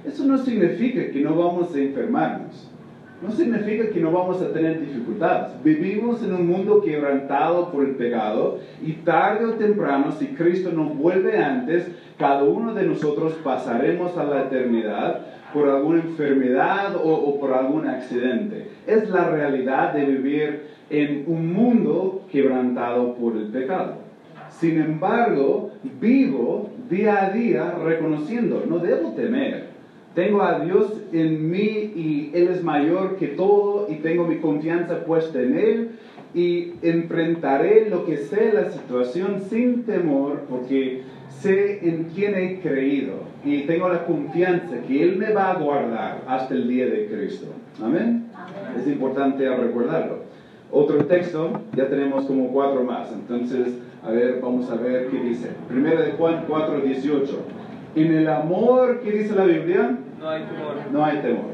Eso 0.04 0.26
no 0.26 0.36
significa 0.36 1.10
que 1.10 1.22
no 1.22 1.34
vamos 1.34 1.74
a 1.74 1.78
enfermarnos 1.78 2.73
no 3.22 3.30
significa 3.30 3.90
que 3.90 4.00
no 4.00 4.10
vamos 4.10 4.42
a 4.42 4.52
tener 4.52 4.80
dificultades. 4.80 5.52
Vivimos 5.62 6.22
en 6.22 6.34
un 6.34 6.46
mundo 6.46 6.80
quebrantado 6.82 7.70
por 7.70 7.84
el 7.84 7.94
pecado 7.94 8.58
y 8.82 8.92
tarde 8.92 9.46
o 9.46 9.52
temprano, 9.54 10.12
si 10.12 10.28
Cristo 10.28 10.70
no 10.72 10.84
vuelve 10.84 11.38
antes, 11.38 11.90
cada 12.18 12.42
uno 12.42 12.74
de 12.74 12.84
nosotros 12.84 13.34
pasaremos 13.44 14.16
a 14.18 14.24
la 14.24 14.42
eternidad 14.42 15.20
por 15.52 15.68
alguna 15.68 16.00
enfermedad 16.00 16.96
o, 16.96 17.12
o 17.12 17.40
por 17.40 17.52
algún 17.52 17.86
accidente. 17.86 18.68
Es 18.86 19.08
la 19.08 19.28
realidad 19.30 19.94
de 19.94 20.04
vivir 20.04 20.62
en 20.90 21.24
un 21.26 21.52
mundo 21.52 22.22
quebrantado 22.30 23.14
por 23.14 23.36
el 23.36 23.46
pecado. 23.46 23.94
Sin 24.50 24.80
embargo, 24.80 25.70
vivo 26.00 26.70
día 26.90 27.26
a 27.26 27.30
día 27.30 27.76
reconociendo, 27.82 28.64
no 28.68 28.78
debo 28.78 29.12
temer 29.12 29.74
tengo 30.14 30.42
a 30.42 30.60
Dios 30.60 30.92
en 31.12 31.50
mí 31.50 31.92
y 31.94 32.30
Él 32.34 32.48
es 32.48 32.62
mayor 32.62 33.16
que 33.16 33.28
todo 33.28 33.86
y 33.90 33.96
tengo 33.96 34.26
mi 34.26 34.38
confianza 34.38 35.04
puesta 35.04 35.40
en 35.40 35.58
Él 35.58 35.90
y 36.34 36.72
enfrentaré 36.82 37.88
lo 37.88 38.04
que 38.04 38.16
sea 38.16 38.52
la 38.52 38.70
situación 38.70 39.42
sin 39.48 39.84
temor 39.84 40.42
porque 40.48 41.02
sé 41.28 41.88
en 41.88 42.04
quién 42.14 42.34
he 42.34 42.60
creído 42.60 43.14
y 43.44 43.62
tengo 43.62 43.88
la 43.88 44.04
confianza 44.04 44.80
que 44.86 45.02
Él 45.02 45.16
me 45.16 45.32
va 45.32 45.52
a 45.52 45.58
guardar 45.58 46.22
hasta 46.26 46.54
el 46.54 46.68
día 46.68 46.86
de 46.86 47.06
Cristo. 47.06 47.46
Amén. 47.82 48.26
Es 48.78 48.86
importante 48.86 49.48
recordarlo. 49.48 50.24
Otro 50.70 51.04
texto, 51.04 51.60
ya 51.76 51.88
tenemos 51.88 52.24
como 52.24 52.48
cuatro 52.48 52.82
más, 52.82 53.12
entonces, 53.12 53.68
a 54.02 54.10
ver, 54.10 54.40
vamos 54.42 54.68
a 54.70 54.74
ver 54.74 55.08
qué 55.08 55.20
dice. 55.20 55.50
Primero 55.68 56.02
de 56.02 56.12
Juan 56.12 56.44
4, 56.48 56.80
18. 56.80 57.38
En 57.94 58.12
el 58.12 58.28
amor, 58.28 59.00
¿qué 59.04 59.12
dice 59.12 59.36
la 59.36 59.44
Biblia? 59.44 59.98
No 60.90 61.04
hay 61.04 61.20
temor. 61.20 61.50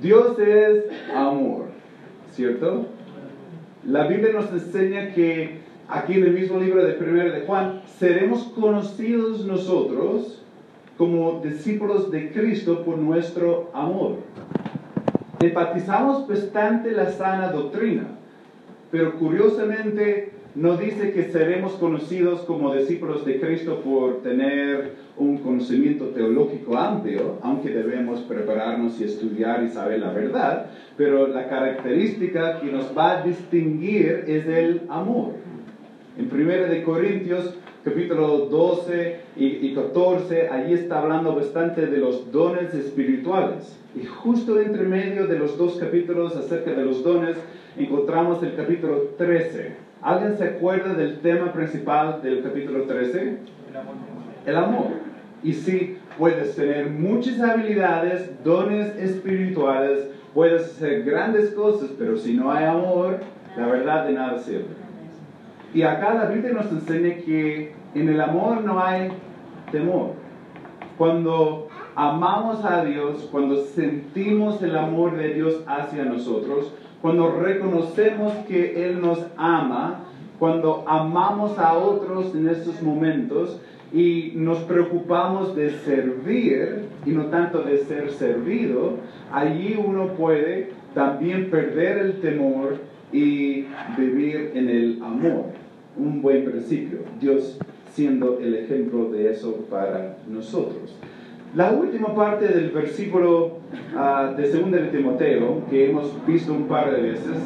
Dios 0.00 0.38
es 0.38 0.84
amor, 1.12 1.66
¿cierto? 2.30 2.86
La 3.84 4.06
Biblia 4.06 4.32
nos 4.32 4.52
enseña 4.52 5.12
que 5.14 5.58
aquí 5.88 6.14
en 6.14 6.24
el 6.24 6.32
mismo 6.32 6.60
libro 6.60 6.84
de 6.84 6.96
1 6.96 7.32
de 7.32 7.40
Juan, 7.46 7.82
seremos 7.98 8.44
conocidos 8.54 9.44
nosotros 9.44 10.44
como 10.96 11.40
discípulos 11.40 12.12
de 12.12 12.30
Cristo 12.30 12.84
por 12.84 12.98
nuestro 12.98 13.70
amor. 13.74 14.18
Enfatizamos 15.40 16.28
bastante 16.28 16.92
la 16.92 17.10
sana 17.10 17.50
doctrina, 17.50 18.04
pero 18.92 19.18
curiosamente 19.18 20.37
no 20.58 20.76
dice 20.76 21.12
que 21.12 21.30
seremos 21.30 21.74
conocidos 21.74 22.40
como 22.40 22.74
discípulos 22.74 23.24
de 23.24 23.38
Cristo 23.38 23.80
por 23.80 24.22
tener 24.22 24.94
un 25.16 25.38
conocimiento 25.38 26.06
teológico 26.06 26.76
amplio, 26.76 27.36
aunque 27.42 27.68
debemos 27.68 28.22
prepararnos 28.22 29.00
y 29.00 29.04
estudiar 29.04 29.62
y 29.62 29.68
saber 29.68 30.00
la 30.00 30.12
verdad, 30.12 30.66
pero 30.96 31.28
la 31.28 31.48
característica 31.48 32.58
que 32.58 32.72
nos 32.72 32.86
va 32.96 33.18
a 33.18 33.22
distinguir 33.22 34.24
es 34.26 34.48
el 34.48 34.82
amor. 34.88 35.34
En 36.18 36.28
1 36.28 36.68
de 36.68 36.82
Corintios 36.82 37.54
capítulo 37.84 38.46
12 38.46 39.20
y, 39.36 39.72
14, 39.72 40.48
allí 40.48 40.74
está 40.74 40.98
hablando 41.02 41.36
bastante 41.36 41.86
de 41.86 41.98
los 41.98 42.32
dones 42.32 42.74
espirituales. 42.74 43.78
Y 43.94 44.04
justo 44.04 44.60
entre 44.60 44.82
medio 44.82 45.28
de 45.28 45.38
los 45.38 45.56
dos 45.56 45.76
capítulos 45.76 46.34
acerca 46.34 46.72
de 46.72 46.84
los 46.84 47.04
dones, 47.04 47.36
encontramos 47.76 48.42
el 48.42 48.56
capítulo 48.56 49.14
13. 49.16 49.87
¿Alguien 50.00 50.36
se 50.36 50.44
acuerda 50.44 50.94
del 50.94 51.18
tema 51.18 51.52
principal 51.52 52.22
del 52.22 52.42
capítulo 52.42 52.84
13? 52.84 53.20
El 53.70 53.76
amor. 53.76 53.94
El 54.46 54.56
amor. 54.56 54.86
Y 55.42 55.52
sí, 55.52 55.98
puedes 56.16 56.54
tener 56.54 56.90
muchas 56.90 57.40
habilidades, 57.40 58.30
dones 58.44 58.96
espirituales, 58.96 60.08
puedes 60.34 60.62
hacer 60.62 61.04
grandes 61.04 61.50
cosas, 61.50 61.90
pero 61.98 62.16
si 62.16 62.34
no 62.34 62.52
hay 62.52 62.64
amor, 62.64 63.18
la 63.56 63.66
verdad 63.66 64.06
de 64.06 64.12
nada 64.12 64.38
sirve. 64.38 64.66
Y 65.74 65.82
acá 65.82 66.14
la 66.14 66.26
Biblia 66.26 66.52
nos 66.52 66.70
enseña 66.70 67.16
que 67.16 67.72
en 67.94 68.08
el 68.08 68.20
amor 68.20 68.62
no 68.62 68.80
hay 68.80 69.10
temor. 69.72 70.12
Cuando 70.96 71.68
amamos 71.94 72.64
a 72.64 72.84
Dios, 72.84 73.28
cuando 73.30 73.64
sentimos 73.64 74.62
el 74.62 74.76
amor 74.76 75.16
de 75.16 75.34
Dios 75.34 75.62
hacia 75.66 76.04
nosotros, 76.04 76.72
cuando 77.02 77.30
reconocemos 77.32 78.32
que 78.48 78.86
Él 78.86 79.00
nos 79.00 79.26
ama, 79.36 80.04
cuando 80.38 80.84
amamos 80.86 81.58
a 81.58 81.74
otros 81.74 82.34
en 82.34 82.48
estos 82.48 82.80
momentos 82.82 83.60
y 83.92 84.32
nos 84.34 84.58
preocupamos 84.58 85.56
de 85.56 85.70
servir 85.70 86.86
y 87.06 87.10
no 87.10 87.26
tanto 87.26 87.62
de 87.62 87.78
ser 87.78 88.10
servido, 88.12 88.96
allí 89.32 89.78
uno 89.82 90.08
puede 90.08 90.72
también 90.94 91.50
perder 91.50 91.98
el 91.98 92.20
temor 92.20 92.76
y 93.12 93.66
vivir 93.96 94.52
en 94.54 94.68
el 94.68 95.02
amor. 95.02 95.46
Un 95.96 96.20
buen 96.22 96.44
principio. 96.44 96.98
Dios 97.20 97.58
siendo 97.92 98.38
el 98.38 98.54
ejemplo 98.54 99.10
de 99.10 99.32
eso 99.32 99.66
para 99.70 100.18
nosotros. 100.28 100.94
La 101.54 101.72
última 101.72 102.14
parte 102.14 102.46
del 102.46 102.70
versículo 102.70 103.58
uh, 103.98 104.36
de 104.36 104.50
2 104.50 104.70
de 104.70 104.78
Timoteo, 104.88 105.62
que 105.68 105.90
hemos 105.90 106.14
visto 106.26 106.52
un 106.52 106.68
par 106.68 106.90
de 106.94 107.02
veces, 107.02 107.36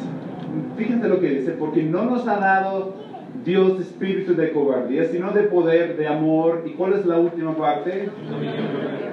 fíjense 0.77 1.07
lo 1.07 1.19
que 1.19 1.29
dice, 1.29 1.51
porque 1.51 1.83
no 1.83 2.05
nos 2.05 2.27
ha 2.27 2.37
dado 2.37 2.95
Dios 3.43 3.79
espíritu 3.79 4.35
de 4.35 4.51
cobardía, 4.51 5.05
sino 5.05 5.31
de 5.31 5.43
poder, 5.43 5.97
de 5.97 6.07
amor. 6.07 6.63
¿Y 6.65 6.71
cuál 6.71 6.93
es 6.93 7.05
la 7.05 7.17
última 7.17 7.55
parte? 7.57 8.09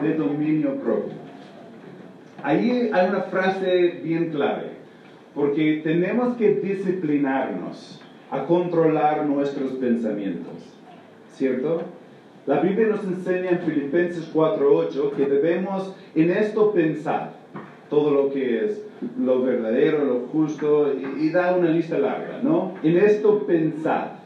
De 0.03 0.15
dominio 0.15 0.77
propio. 0.77 1.15
Ahí 2.43 2.91
hay 2.93 3.09
una 3.09 3.23
frase 3.23 4.01
bien 4.05 4.31
clave, 4.31 4.73
porque 5.35 5.81
tenemos 5.83 6.37
que 6.37 6.55
disciplinarnos 6.57 8.01
a 8.31 8.45
controlar 8.45 9.27
nuestros 9.27 9.73
pensamientos. 9.73 10.71
¿cierto? 11.41 11.85
La 12.47 12.61
Biblia 12.61 12.87
nos 12.87 13.05
enseña 13.05 13.51
en 13.51 13.59
Filipenses 13.61 14.33
4.8 14.33 15.13
que 15.13 15.27
debemos 15.27 15.95
en 16.15 16.31
esto 16.31 16.73
pensar 16.73 17.33
todo 17.91 18.13
lo 18.13 18.31
que 18.31 18.65
es 18.65 18.87
lo 19.19 19.43
verdadero, 19.43 20.05
lo 20.05 20.21
justo, 20.29 20.93
y, 20.93 21.31
da 21.31 21.55
una 21.57 21.71
lista 21.71 21.99
larga, 21.99 22.41
¿no? 22.43 22.75
En 22.83 22.97
esto 22.97 23.47
pensar. 23.47 24.21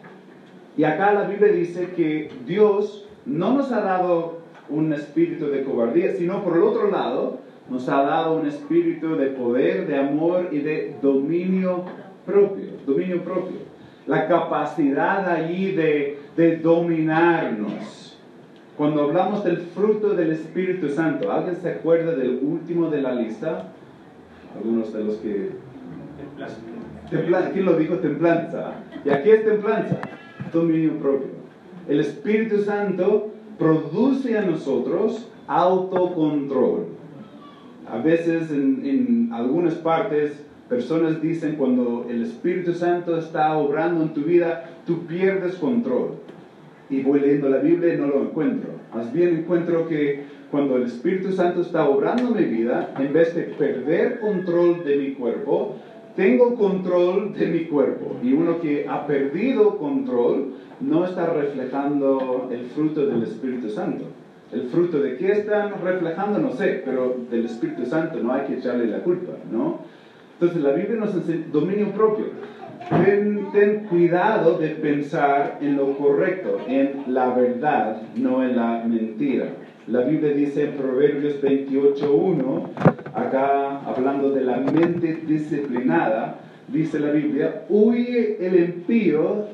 Y 0.77 0.85
acá 0.85 1.13
la 1.13 1.27
Biblia 1.27 1.53
dice 1.53 1.91
que 1.97 2.31
Dios 2.47 3.09
no 3.25 3.55
nos 3.55 3.73
ha 3.73 3.81
dado 3.81 4.39
un 4.69 4.93
espíritu 4.93 5.47
de 5.47 5.65
cobardía, 5.65 6.13
sino 6.13 6.45
por 6.45 6.57
el 6.57 6.63
otro 6.63 6.91
lado, 6.91 7.39
nos 7.69 7.89
ha 7.89 8.03
dado 8.03 8.37
un 8.37 8.47
espíritu 8.47 9.17
de 9.17 9.29
poder, 9.29 9.87
de 9.87 9.97
amor 9.97 10.49
y 10.53 10.59
de 10.59 10.95
dominio 11.01 11.85
propio, 12.27 12.67
dominio 12.87 13.23
propio. 13.23 13.59
La 14.07 14.29
capacidad 14.29 15.27
allí 15.29 15.73
de 15.73 16.19
de 16.37 16.57
dominarnos. 16.57 18.04
Cuando 18.77 19.05
hablamos 19.05 19.45
del 19.45 19.59
fruto 19.59 20.15
del 20.15 20.33
Espíritu 20.33 20.89
Santo, 20.89 21.31
¿alguien 21.31 21.57
se 21.57 21.71
acuerda 21.71 22.17
del 22.17 22.41
último 22.43 22.91
de 22.91 23.03
la 23.03 23.15
lista? 23.15 23.69
Algunos 24.57 24.93
de 24.93 25.05
los 25.05 25.15
que... 25.17 25.51
Templanza. 27.09 27.53
¿Quién 27.53 27.65
lo 27.67 27.77
dijo? 27.77 27.99
Templanza. 27.99 28.73
¿Y 29.05 29.11
aquí 29.11 29.31
es 29.31 29.45
templanza? 29.45 30.01
Dominio 30.53 30.95
propio. 30.99 31.29
El 31.89 32.01
Espíritu 32.01 32.63
Santo 32.63 33.31
produce 33.59 34.37
a 34.37 34.43
nosotros 34.43 35.29
autocontrol. 35.47 36.87
A 37.89 37.99
veces 37.99 38.51
en, 38.51 38.85
en 38.85 39.33
algunas 39.33 39.75
partes 39.75 40.45
personas 40.69 41.23
dicen 41.23 41.55
cuando 41.55 42.07
el 42.11 42.25
Espíritu 42.25 42.73
Santo 42.73 43.17
está 43.19 43.57
obrando 43.57 44.03
en 44.03 44.15
tu 44.15 44.23
vida, 44.23 44.65
tú 44.85 45.07
pierdes 45.07 45.55
control 45.57 46.15
y 46.91 47.03
voy 47.03 47.21
leyendo 47.21 47.49
la 47.49 47.59
Biblia 47.59 47.95
y 47.95 47.99
no 47.99 48.07
lo 48.07 48.23
encuentro. 48.23 48.71
Más 48.95 49.13
bien 49.13 49.37
encuentro 49.37 49.89
que 49.89 50.25
cuando 50.51 50.77
el 50.77 50.85
Espíritu 50.85 51.33
Santo 51.33 51.63
está 51.63 51.89
obrando 51.89 52.31
mi 52.31 52.45
vida, 52.45 52.95
en 52.99 53.13
vez 53.13 53.35
de 53.35 53.43
perder 53.43 54.21
control 54.21 54.85
de 54.85 54.97
mi 54.97 55.13
cuerpo, 55.13 55.77
tengo 56.17 56.55
control 56.55 57.33
de 57.35 57.47
mi 57.47 57.65
cuerpo. 57.65 58.17
Y 58.23 58.33
uno 58.33 58.61
que 58.61 58.87
ha 58.89 59.07
perdido 59.07 59.79
control 59.79 60.55
no 60.81 61.05
está 61.05 61.27
reflejando 61.27 62.49
el 62.53 62.67
fruto 62.67 63.07
del 63.07 63.23
Espíritu 63.23 63.69
Santo. 63.69 64.05
El 64.53 64.69
fruto 64.69 65.01
de 65.01 65.17
qué 65.17 65.33
están 65.33 65.73
reflejando, 65.83 66.39
no 66.39 66.53
sé, 66.53 66.83
pero 66.85 67.17
del 67.31 67.47
Espíritu 67.47 67.87
Santo 67.87 68.21
no 68.21 68.33
hay 68.33 68.47
que 68.47 68.59
echarle 68.59 68.87
la 68.87 69.01
culpa, 69.01 69.33
¿no? 69.51 69.81
Entonces 70.35 70.63
la 70.63 70.73
Biblia 70.73 70.97
nos 70.97 71.15
enseña 71.15 71.47
dominio 71.53 71.91
propio. 71.93 72.27
Ten, 72.89 73.87
cuidado 73.89 74.59
de 74.59 74.69
pensar 74.71 75.59
en 75.63 75.77
lo 75.77 75.97
correcto, 75.97 76.61
en 76.69 77.05
la 77.07 77.33
verdad, 77.35 78.03
no 78.15 78.43
en 78.45 78.57
la 78.57 78.85
mentira. 78.85 79.47
La 79.87 80.01
Biblia 80.01 80.33
dice 80.33 80.65
en 80.65 80.73
Proverbios 80.73 81.41
28.1, 81.41 82.69
acá 83.15 83.81
hablando 83.87 84.33
de 84.33 84.43
la 84.43 84.59
mente 84.59 85.21
disciplinada, 85.27 86.41
dice 86.69 86.99
la 86.99 87.11
Biblia, 87.11 87.63
huye 87.71 88.37
el 88.47 88.57
impío 88.57 89.47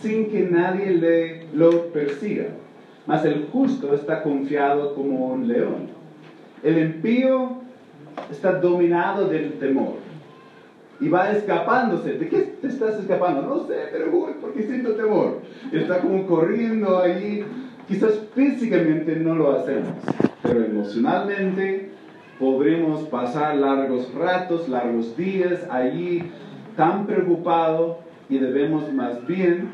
sin 0.00 0.30
que 0.30 0.40
nadie 0.42 0.90
le 0.90 1.44
lo 1.54 1.92
persiga, 1.92 2.46
mas 3.06 3.24
el 3.24 3.46
justo 3.52 3.94
está 3.94 4.22
confiado 4.22 4.94
como 4.94 5.28
un 5.28 5.46
león. 5.46 5.90
El 6.62 6.78
impío 6.78 7.58
está 8.30 8.52
dominado 8.52 9.28
del 9.28 9.52
temor 9.54 10.03
y 11.00 11.08
va 11.08 11.30
escapándose. 11.32 12.14
¿De 12.14 12.28
qué 12.28 12.38
te 12.60 12.68
estás 12.68 12.98
escapando? 12.98 13.42
No 13.42 13.66
sé, 13.66 13.88
pero 13.92 14.10
voy 14.10 14.34
porque 14.40 14.62
siento 14.62 14.94
temor. 14.94 15.40
Está 15.72 16.00
como 16.00 16.26
corriendo 16.26 17.00
ahí. 17.00 17.44
Quizás 17.88 18.18
físicamente 18.34 19.16
no 19.16 19.34
lo 19.34 19.52
hacemos, 19.52 19.90
pero 20.42 20.64
emocionalmente 20.64 21.90
podremos 22.38 23.02
pasar 23.08 23.56
largos 23.56 24.12
ratos, 24.14 24.68
largos 24.68 25.16
días 25.16 25.66
allí 25.70 26.22
tan 26.76 27.06
preocupado 27.06 27.98
y 28.28 28.38
debemos 28.38 28.92
más 28.92 29.26
bien, 29.26 29.68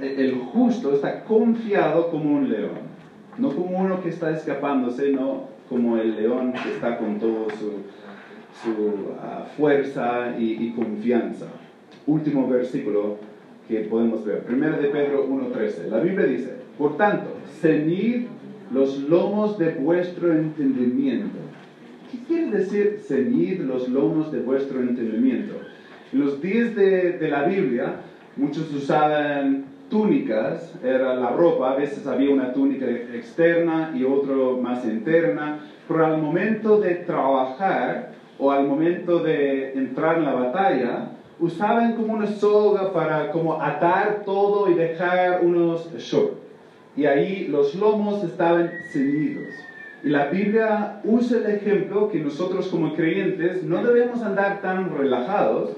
el 0.00 0.34
justo 0.52 0.94
está 0.94 1.24
confiado 1.24 2.10
como 2.10 2.36
un 2.36 2.50
león, 2.50 2.96
no 3.38 3.50
como 3.50 3.78
uno 3.78 4.02
que 4.02 4.10
está 4.10 4.30
escapándose, 4.30 5.12
no 5.12 5.44
como 5.68 5.96
el 5.96 6.16
león 6.16 6.52
que 6.52 6.74
está 6.74 6.98
con 6.98 7.18
todo 7.18 7.48
su 7.50 7.84
su 8.62 9.12
ah, 9.20 9.46
fuerza 9.56 10.34
y, 10.38 10.70
confianza. 10.70 11.46
Último 12.06 12.48
versículo 12.48 13.18
que 13.68 13.80
podemos 13.80 14.24
ver. 14.24 14.42
Primero 14.44 14.80
de 14.80 14.88
Pedro 14.88 15.28
1.13. 15.28 15.88
La 15.90 16.00
Biblia 16.00 16.26
dice, 16.26 16.54
por 16.78 16.96
tanto, 16.96 17.30
ceñid 17.60 18.26
los 18.72 18.98
lomos 18.98 19.58
de 19.58 19.70
vuestro 19.72 20.32
entendimiento. 20.32 21.38
¿Qué 22.10 22.18
quiere 22.26 22.58
decir 22.58 23.00
ceñid 23.06 23.60
los 23.60 23.88
lomos 23.88 24.30
de 24.30 24.40
vuestro 24.40 24.80
entendimiento? 24.80 25.54
En 26.12 26.20
los 26.20 26.40
días 26.40 26.74
de, 26.76 27.12
de 27.12 27.28
la 27.28 27.44
Biblia, 27.44 27.96
muchos 28.36 28.72
usaban 28.72 29.64
túnicas, 29.88 30.74
era 30.82 31.14
la 31.14 31.30
ropa, 31.30 31.72
a 31.72 31.76
veces 31.76 32.06
había 32.06 32.30
una 32.30 32.52
túnica 32.52 32.86
externa 32.86 33.92
y 33.94 34.04
otro 34.04 34.58
más 34.60 34.84
interna, 34.84 35.60
pero 35.86 36.06
al 36.06 36.20
momento 36.20 36.80
de 36.80 36.96
trabajar, 36.96 38.12
o 38.38 38.50
al 38.50 38.66
momento 38.66 39.20
de 39.20 39.72
entrar 39.72 40.18
en 40.18 40.24
la 40.24 40.34
batalla, 40.34 41.10
usaban 41.38 41.94
como 41.94 42.14
una 42.14 42.26
soga 42.26 42.92
para 42.92 43.30
como 43.30 43.60
atar 43.60 44.22
todo 44.24 44.70
y 44.70 44.74
dejar 44.74 45.40
unos 45.42 45.92
shorts. 45.96 46.38
Y 46.96 47.04
ahí 47.04 47.46
los 47.48 47.74
lomos 47.74 48.24
estaban 48.24 48.70
ceñidos. 48.92 49.44
Y 50.02 50.08
la 50.08 50.26
Biblia 50.26 51.00
usa 51.04 51.38
el 51.38 51.46
ejemplo 51.46 52.08
que 52.08 52.20
nosotros 52.20 52.68
como 52.68 52.94
creyentes 52.94 53.62
no 53.62 53.82
debemos 53.82 54.22
andar 54.22 54.60
tan 54.62 54.96
relajados, 54.96 55.70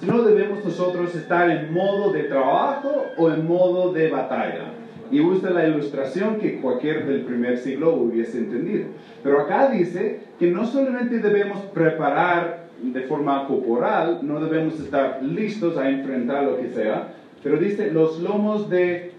sino 0.00 0.22
debemos 0.22 0.64
nosotros 0.64 1.14
estar 1.14 1.50
en 1.50 1.72
modo 1.72 2.12
de 2.12 2.24
trabajo 2.24 3.06
o 3.18 3.30
en 3.30 3.46
modo 3.46 3.92
de 3.92 4.10
batalla. 4.10 4.72
Y 5.12 5.20
usa 5.20 5.50
la 5.50 5.68
ilustración 5.68 6.38
que 6.38 6.60
cualquier 6.60 7.06
del 7.06 7.20
primer 7.20 7.58
siglo 7.58 7.94
hubiese 7.94 8.38
entendido. 8.38 8.86
Pero 9.22 9.42
acá 9.42 9.70
dice 9.70 10.20
que 10.38 10.50
no 10.50 10.66
solamente 10.66 11.18
debemos 11.18 11.60
preparar 11.66 12.62
de 12.82 13.02
forma 13.02 13.46
corporal, 13.46 14.20
no 14.22 14.40
debemos 14.40 14.80
estar 14.80 15.22
listos 15.22 15.76
a 15.76 15.88
enfrentar 15.88 16.44
lo 16.44 16.58
que 16.58 16.70
sea, 16.70 17.12
pero 17.42 17.58
dice 17.58 17.90
los 17.90 18.20
lomos 18.20 18.68
de, 18.68 19.12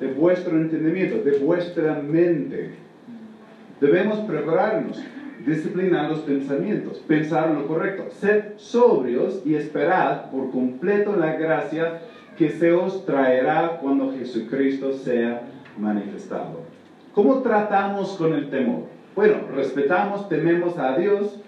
de 0.00 0.06
vuestro 0.08 0.56
entendimiento, 0.56 1.22
de 1.22 1.38
vuestra 1.38 2.00
mente. 2.02 2.70
Debemos 3.80 4.18
prepararnos, 4.20 5.00
disciplinar 5.46 6.10
los 6.10 6.20
pensamientos, 6.20 6.98
pensar 7.06 7.50
lo 7.50 7.66
correcto, 7.66 8.06
ser 8.10 8.54
sobrios 8.56 9.42
y 9.44 9.54
esperar 9.54 10.30
por 10.30 10.50
completo 10.50 11.16
la 11.16 11.34
gracia 11.34 12.00
que 12.36 12.50
se 12.50 12.72
os 12.72 13.04
traerá 13.04 13.78
cuando 13.80 14.12
Jesucristo 14.12 14.92
sea 14.92 15.42
manifestado. 15.78 16.62
¿Cómo 17.14 17.42
tratamos 17.42 18.16
con 18.16 18.34
el 18.34 18.50
temor? 18.50 18.84
Bueno, 19.14 19.36
respetamos, 19.54 20.28
tememos 20.28 20.76
a 20.78 20.96
Dios, 20.96 21.38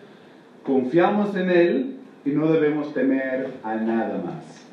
confiamos 0.65 1.35
en 1.37 1.51
Él 1.51 1.97
y 2.25 2.31
no 2.31 2.53
debemos 2.53 2.95
temer 2.95 3.51
a 3.63 3.75
nada 3.75 4.19
más. 4.19 4.67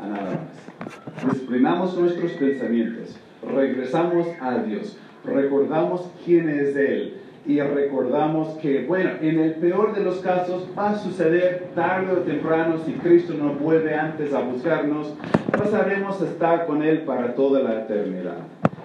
A 0.00 0.06
nada 0.06 0.30
más. 0.30 1.32
Disciplinamos 1.32 1.96
nuestros 1.98 2.32
pensamientos, 2.32 3.16
regresamos 3.42 4.26
a 4.40 4.58
Dios, 4.58 4.98
recordamos 5.24 6.10
quién 6.24 6.48
es 6.48 6.76
Él 6.76 7.14
y 7.48 7.62
recordamos 7.62 8.58
que, 8.58 8.84
bueno, 8.84 9.12
en 9.22 9.38
el 9.38 9.54
peor 9.54 9.94
de 9.94 10.04
los 10.04 10.18
casos 10.18 10.68
va 10.78 10.90
a 10.90 10.98
suceder 10.98 11.68
tarde 11.74 12.12
o 12.12 12.16
temprano 12.18 12.76
si 12.84 12.92
Cristo 12.92 13.32
no 13.32 13.54
vuelve 13.54 13.94
antes 13.94 14.34
a 14.34 14.40
buscarnos, 14.42 15.14
pasaremos 15.50 16.20
a 16.20 16.26
estar 16.26 16.66
con 16.66 16.82
Él 16.82 17.04
para 17.04 17.34
toda 17.34 17.60
la 17.60 17.84
eternidad. 17.84 18.36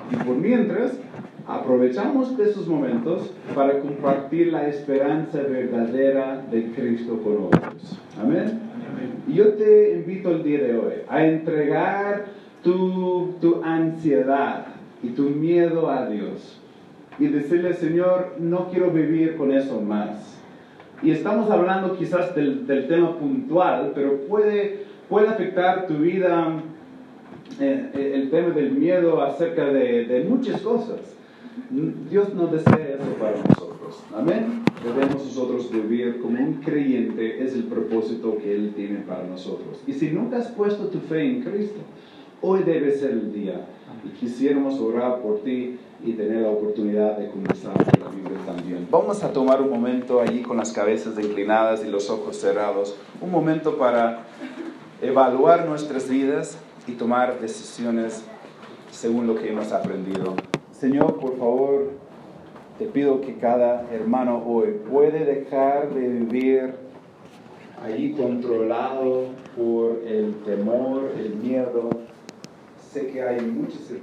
Y 0.09 0.15
por 0.15 0.37
mientras, 0.37 0.97
aprovechamos 1.45 2.37
de 2.37 2.51
esos 2.51 2.65
momentos 2.65 3.33
para 3.53 3.79
compartir 3.81 4.53
la 4.53 4.69
esperanza 4.69 5.39
verdadera 5.39 6.41
de 6.49 6.71
Cristo 6.71 7.21
con 7.21 7.47
otros. 7.47 7.99
Amén. 8.17 8.61
Y 9.27 9.33
yo 9.33 9.55
te 9.55 9.91
invito 9.95 10.31
el 10.31 10.41
día 10.41 10.63
de 10.63 10.77
hoy 10.77 10.93
a 11.09 11.25
entregar 11.25 12.27
tu, 12.63 13.33
tu 13.41 13.61
ansiedad 13.61 14.67
y 15.03 15.09
tu 15.09 15.23
miedo 15.23 15.89
a 15.89 16.07
Dios 16.07 16.62
y 17.19 17.27
decirle, 17.27 17.73
Señor, 17.73 18.35
no 18.39 18.69
quiero 18.69 18.91
vivir 18.91 19.35
con 19.35 19.51
eso 19.51 19.81
más. 19.81 20.39
Y 21.01 21.11
estamos 21.11 21.49
hablando 21.49 21.97
quizás 21.97 22.33
del, 22.35 22.65
del 22.65 22.87
tema 22.87 23.17
puntual, 23.17 23.91
pero 23.93 24.21
puede, 24.21 24.85
puede 25.09 25.27
afectar 25.27 25.85
tu 25.87 25.95
vida 25.95 26.61
eh, 27.59 27.89
eh, 27.93 28.11
el 28.15 28.29
tema 28.29 28.49
del 28.49 28.71
miedo 28.71 29.21
acerca 29.21 29.65
de, 29.65 30.05
de, 30.05 30.23
muchas 30.23 30.61
cosas. 30.61 31.15
Dios 32.09 32.33
no 32.33 32.47
desea 32.47 32.97
eso 32.97 33.13
para 33.19 33.37
nosotros. 33.37 34.03
Amén. 34.15 34.63
Debemos 34.83 35.23
nosotros 35.25 35.71
vivir 35.71 36.19
como 36.19 36.41
un 36.41 36.55
creyente, 36.55 37.43
es 37.43 37.53
el 37.53 37.65
propósito 37.65 38.37
que 38.37 38.55
Él 38.55 38.73
tiene 38.75 38.99
para 38.99 39.23
nosotros. 39.25 39.81
Y 39.85 39.93
si 39.93 40.09
nunca 40.09 40.37
has 40.37 40.47
puesto 40.47 40.87
tu 40.87 40.99
fe 40.99 41.23
en 41.23 41.41
Cristo, 41.41 41.79
hoy 42.41 42.63
debe 42.63 42.91
ser 42.91 43.11
el 43.11 43.33
día. 43.33 43.65
Y 44.03 44.09
quisiéramos 44.17 44.79
orar 44.79 45.21
por 45.21 45.43
ti 45.43 45.77
y 46.03 46.13
tener 46.13 46.41
la 46.41 46.49
oportunidad 46.49 47.17
de 47.17 47.29
conversar 47.29 47.73
con 47.73 48.03
la 48.03 48.09
Biblia 48.09 48.37
también. 48.45 48.87
Vamos 48.91 49.23
a 49.23 49.31
tomar 49.31 49.61
un 49.61 49.69
momento 49.69 50.21
allí 50.21 50.41
con 50.41 50.57
las 50.57 50.71
cabezas 50.71 51.17
inclinadas 51.17 51.83
y 51.85 51.89
los 51.89 52.09
ojos 52.09 52.37
cerrados, 52.37 52.95
un 53.21 53.31
momento 53.31 53.77
para 53.77 54.23
evaluar 55.01 55.65
nuestras 55.65 56.09
vidas 56.09 56.57
y 56.87 56.93
tomar 56.93 57.39
decisiones 57.39 58.23
según 58.91 59.27
lo 59.27 59.35
que 59.35 59.49
hemos 59.49 59.71
aprendido. 59.71 60.35
Señor, 60.71 61.19
por 61.19 61.37
favor, 61.37 61.91
te 62.77 62.85
pido 62.85 63.21
que 63.21 63.35
cada 63.37 63.87
hermano 63.91 64.43
hoy 64.45 64.79
puede 64.89 65.23
dejar 65.23 65.93
de 65.93 66.07
vivir 66.07 66.73
allí 67.83 68.11
controlado 68.13 69.27
por 69.55 70.01
el 70.05 70.35
temor, 70.45 71.11
el 71.17 71.35
miedo. 71.35 71.89
Sé 72.91 73.07
que 73.07 73.21
hay 73.21 73.41
muchas 73.41 73.81
circunstancias 73.81 74.01